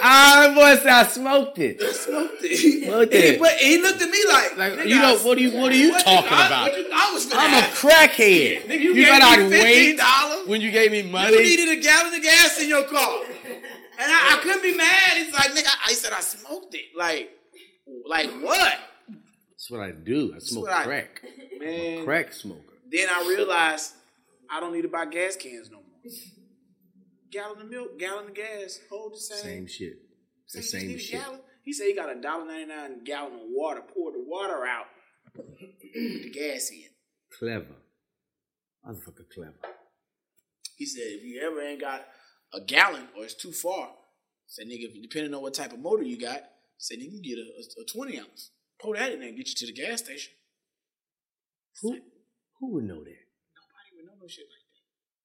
[0.00, 1.80] Ah, boy said I smoked it.
[1.80, 2.84] smoked it.
[2.86, 3.40] Smoked He- it.
[3.40, 5.90] But he looked at me like, Like, you know, what are you what are you
[5.90, 6.70] what talking I, about?
[6.70, 8.62] What you, I was I'm a crackhead.
[8.66, 10.46] Nigga, you you gave thought me I'd $15?
[10.48, 11.32] when you gave me money.
[11.34, 13.22] You needed a gallon of gas in your car.
[13.98, 15.16] And I, I couldn't be mad.
[15.16, 16.96] He's like, nigga, I, I said I smoked it.
[16.96, 17.30] Like,
[18.06, 18.78] like what?
[19.50, 20.32] That's what I do.
[20.34, 21.22] I smoke what I- crack.
[21.58, 22.04] Man.
[22.04, 22.62] Crack smoker.
[22.90, 23.92] Then I realized
[24.50, 26.12] I don't need to buy gas cans no more.
[27.30, 29.38] Gallon of milk, gallon of gas, hold the same.
[29.38, 29.92] Same shit.
[30.46, 31.20] It's the same shit.
[31.64, 33.82] He said he got a dollar ninety nine gallon of water.
[33.92, 34.86] Pour the water out,
[35.34, 36.88] put the gas in.
[37.38, 37.76] Clever.
[38.86, 39.58] Motherfucker clever.
[40.78, 42.06] He said if you ever ain't got
[42.54, 43.90] a gallon or it's too far,
[44.46, 46.42] said nigga, depending on what type of motor you got,
[46.78, 48.50] said you can get a, a, a twenty ounce.
[48.80, 50.32] Pour that in there and get you to the gas station.
[51.82, 51.98] Who
[52.58, 53.22] who would know that?
[53.58, 54.57] Nobody would know no shit like.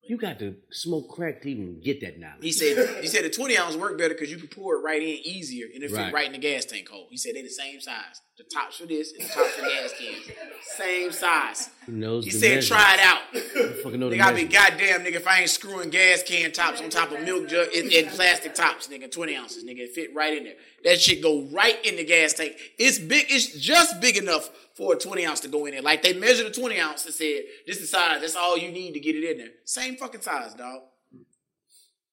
[0.05, 2.43] You got to smoke crack to even get that knowledge.
[2.43, 5.01] He said he said the 20 ounce work better because you can pour it right
[5.01, 6.13] in easier and it fit Right.
[6.13, 7.07] right in the gas tank hole.
[7.09, 8.21] He said they're the same size.
[8.37, 10.37] The tops for this and the tops for the gas cans.
[10.75, 11.69] Same size.
[11.85, 12.83] Who knows He said measurement?
[12.83, 13.77] try it out.
[13.83, 16.89] Fucking know Nigga, I be goddamn nigga if I ain't screwing gas can tops on
[16.89, 19.79] top of milk jug and, and plastic tops, nigga, 20 ounces, nigga.
[19.79, 20.55] It fit right in there.
[20.83, 22.53] That shit go right in the gas tank.
[22.77, 25.81] It's big, it's just big enough for a 20 ounce to go in there.
[25.81, 28.71] Like they measured the 20 ounce and said, this is the size, that's all you
[28.71, 29.53] need to get it in there.
[29.65, 30.81] Same fucking size, dog.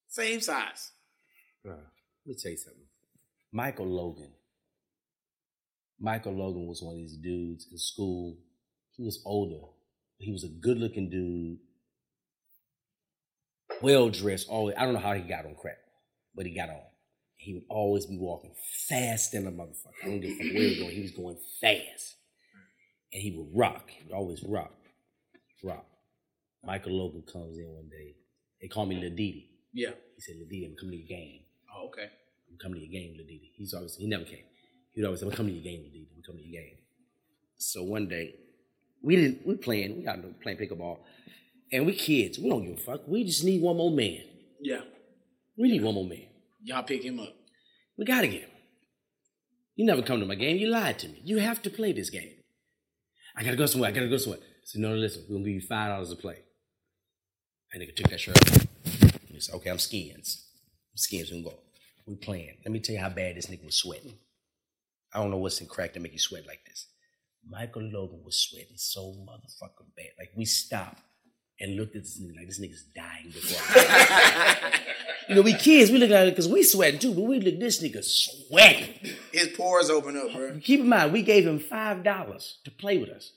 [0.07, 0.91] Same size.
[1.63, 1.77] Let
[2.25, 2.83] me tell you something.
[3.51, 4.31] Michael Logan.
[5.99, 8.37] Michael Logan was one of these dudes in school.
[8.95, 9.65] He was older.
[10.17, 11.57] He was a good looking dude.
[13.81, 14.75] Well dressed, always.
[14.77, 15.79] I don't know how he got on crack,
[16.35, 16.81] but he got on.
[17.37, 18.53] He would always be walking
[18.87, 20.03] fast than a motherfucker.
[20.03, 20.95] I don't give a fuck where he was going.
[20.95, 22.17] He was going fast.
[23.13, 23.89] And he would rock.
[23.89, 24.73] He would always rock.
[25.63, 25.85] Rock.
[26.63, 28.15] Michael Logan comes in one day.
[28.61, 29.49] They call me Lil Didi.
[29.73, 29.91] Yeah.
[30.15, 31.41] He said, Lil Didi, I'm coming to your game.
[31.75, 32.07] Oh, okay.
[32.49, 33.51] I'm coming to your game, Lil Didi.
[33.55, 34.43] He's always he never came.
[34.93, 36.09] He'd always say, I'm coming to your game, Lil Didi.
[36.15, 36.77] I'm coming to your game.
[37.57, 38.35] So one day,
[39.03, 40.99] we didn't we playing, we got no playing pickleball.
[41.71, 43.07] And we kids, we don't give a fuck.
[43.07, 44.19] We just need one more man.
[44.59, 44.81] Yeah.
[45.57, 46.27] We need one more man.
[46.63, 47.33] Y'all pick him up.
[47.97, 48.49] We gotta get him.
[49.75, 50.57] You never come to my game.
[50.57, 51.21] You lied to me.
[51.23, 52.33] You have to play this game.
[53.35, 53.89] I gotta go somewhere.
[53.89, 54.41] I gotta go somewhere.
[54.41, 56.37] I said, no, listen, we're gonna give you five dollars to play.
[57.73, 58.67] And nigga took that shirt off.
[59.27, 60.47] He said, okay, I'm skins.
[60.95, 61.59] Skins, we can go.
[62.05, 62.57] We playing.
[62.65, 64.13] Let me tell you how bad this nigga was sweating.
[65.13, 66.87] I don't know what's in crack to make you sweat like this.
[67.49, 70.11] Michael Logan was sweating so motherfucking bad.
[70.19, 71.01] Like we stopped
[71.61, 74.71] and looked at this nigga like this nigga's dying before.
[75.29, 77.59] you know, we kids, we look at it because we sweating too, but we look
[77.59, 78.89] this nigga sweating.
[79.31, 80.59] His pores open up, bro.
[80.61, 83.31] Keep in mind, we gave him five dollars to play with us.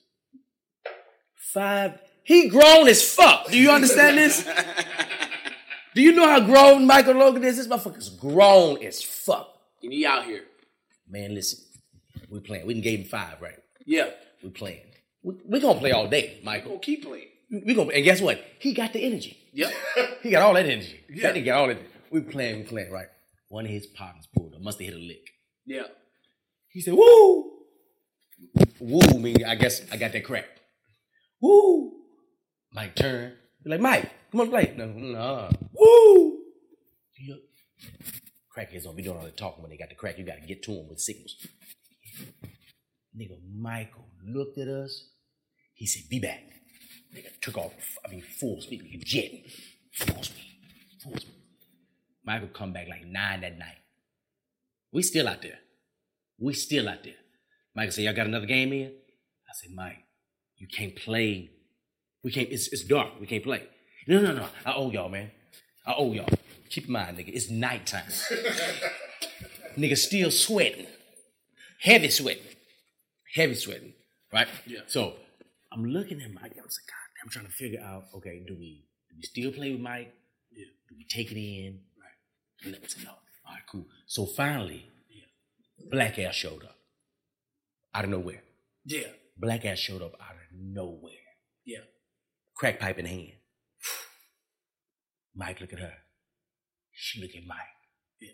[1.37, 2.01] Five.
[2.25, 3.51] He grown as fuck.
[3.51, 4.49] Do you understand this?
[5.95, 7.57] Do you know how grown Michael Logan is?
[7.57, 9.49] This motherfucker's grown as fuck.
[9.83, 10.43] And he out here.
[11.09, 11.61] Man, listen,
[12.31, 12.67] we playing.
[12.67, 13.59] We can gave him five, right?
[13.85, 14.11] Yeah.
[14.43, 14.81] We playing.
[15.23, 16.73] We, we gonna play all day, Gonna Michael.
[16.75, 17.29] Oh, keep playing.
[17.65, 18.43] We gonna and guess what?
[18.59, 19.39] He got the energy.
[19.53, 19.73] Yep.
[20.23, 21.01] He got all that energy.
[21.21, 21.79] That nigga got all that.
[22.11, 23.09] We playing, we playing, right?
[23.49, 24.63] One of his partners pulled up.
[24.63, 25.29] Must have hit a lick.
[25.67, 25.83] Yeah.
[26.69, 27.53] He said, woo.
[28.81, 30.47] Woo mean I guess I got that crack.
[31.41, 31.93] Woo.
[32.73, 33.35] Mike turn.
[33.63, 34.75] Be like, Mike, come on play.
[34.77, 35.19] No, no.
[35.19, 36.39] Uh, woo.
[37.13, 37.41] He look.
[38.57, 40.19] Crackheads don't be doing all the talking when they got the crack.
[40.19, 41.37] You gotta get to them with signals.
[43.17, 45.11] Nigga, Michael looked at us.
[45.75, 46.43] He said, be back.
[47.15, 47.73] Nigga took off,
[48.05, 49.31] I mean, full speed, nigga, jet.
[49.93, 50.57] Full speed,
[51.03, 51.35] full speed.
[52.25, 53.77] Michael come back like nine that night.
[54.93, 55.59] We still out there.
[56.39, 57.15] We still out there.
[57.75, 58.87] Michael said, Y'all got another game in?
[58.87, 60.05] I said, Mike,
[60.57, 61.51] you can't play.
[62.23, 63.21] We can't, it's, it's dark.
[63.21, 63.63] We can't play.
[64.07, 64.49] No, no, no.
[64.65, 65.31] I owe y'all, man.
[65.87, 66.29] I owe y'all.
[66.71, 68.07] Keep in mind, nigga, it's nighttime.
[69.79, 70.87] nigga still sweating.
[71.81, 72.43] Heavy sweating.
[73.35, 73.93] Heavy sweating.
[74.33, 74.49] Right?
[74.67, 74.81] Yeah.
[74.87, 75.15] So
[75.73, 76.53] I'm looking at Mike.
[76.59, 79.51] I was like, God, I'm trying to figure out, okay, do we do we still
[79.53, 80.13] play with Mike?
[80.53, 80.67] Yeah.
[80.89, 81.81] Do we take it in?
[81.99, 82.67] Right.
[82.67, 83.11] And I said, no.
[83.11, 83.87] All right, cool.
[84.07, 84.91] So finally,
[85.91, 86.77] Black Ass showed up.
[87.95, 88.43] Out of nowhere.
[88.85, 89.07] Yeah.
[89.39, 91.13] Black Ass showed up out of nowhere.
[91.65, 91.79] Yeah.
[92.55, 93.33] Crack pipe in hand.
[95.35, 95.95] Mike look at her.
[96.93, 97.59] She look at Mike.
[98.21, 98.33] Yeah.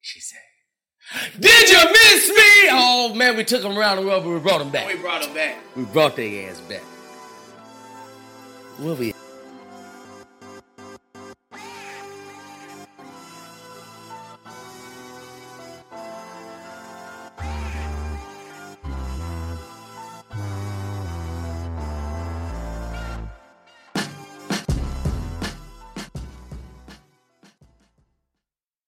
[0.00, 0.38] She said,
[1.40, 2.68] Did you miss me?
[2.70, 4.86] Oh man, we took him around the world, but we brought him back.
[4.86, 5.56] We brought him back.
[5.74, 6.82] We brought their ass back.
[8.78, 9.15] Where we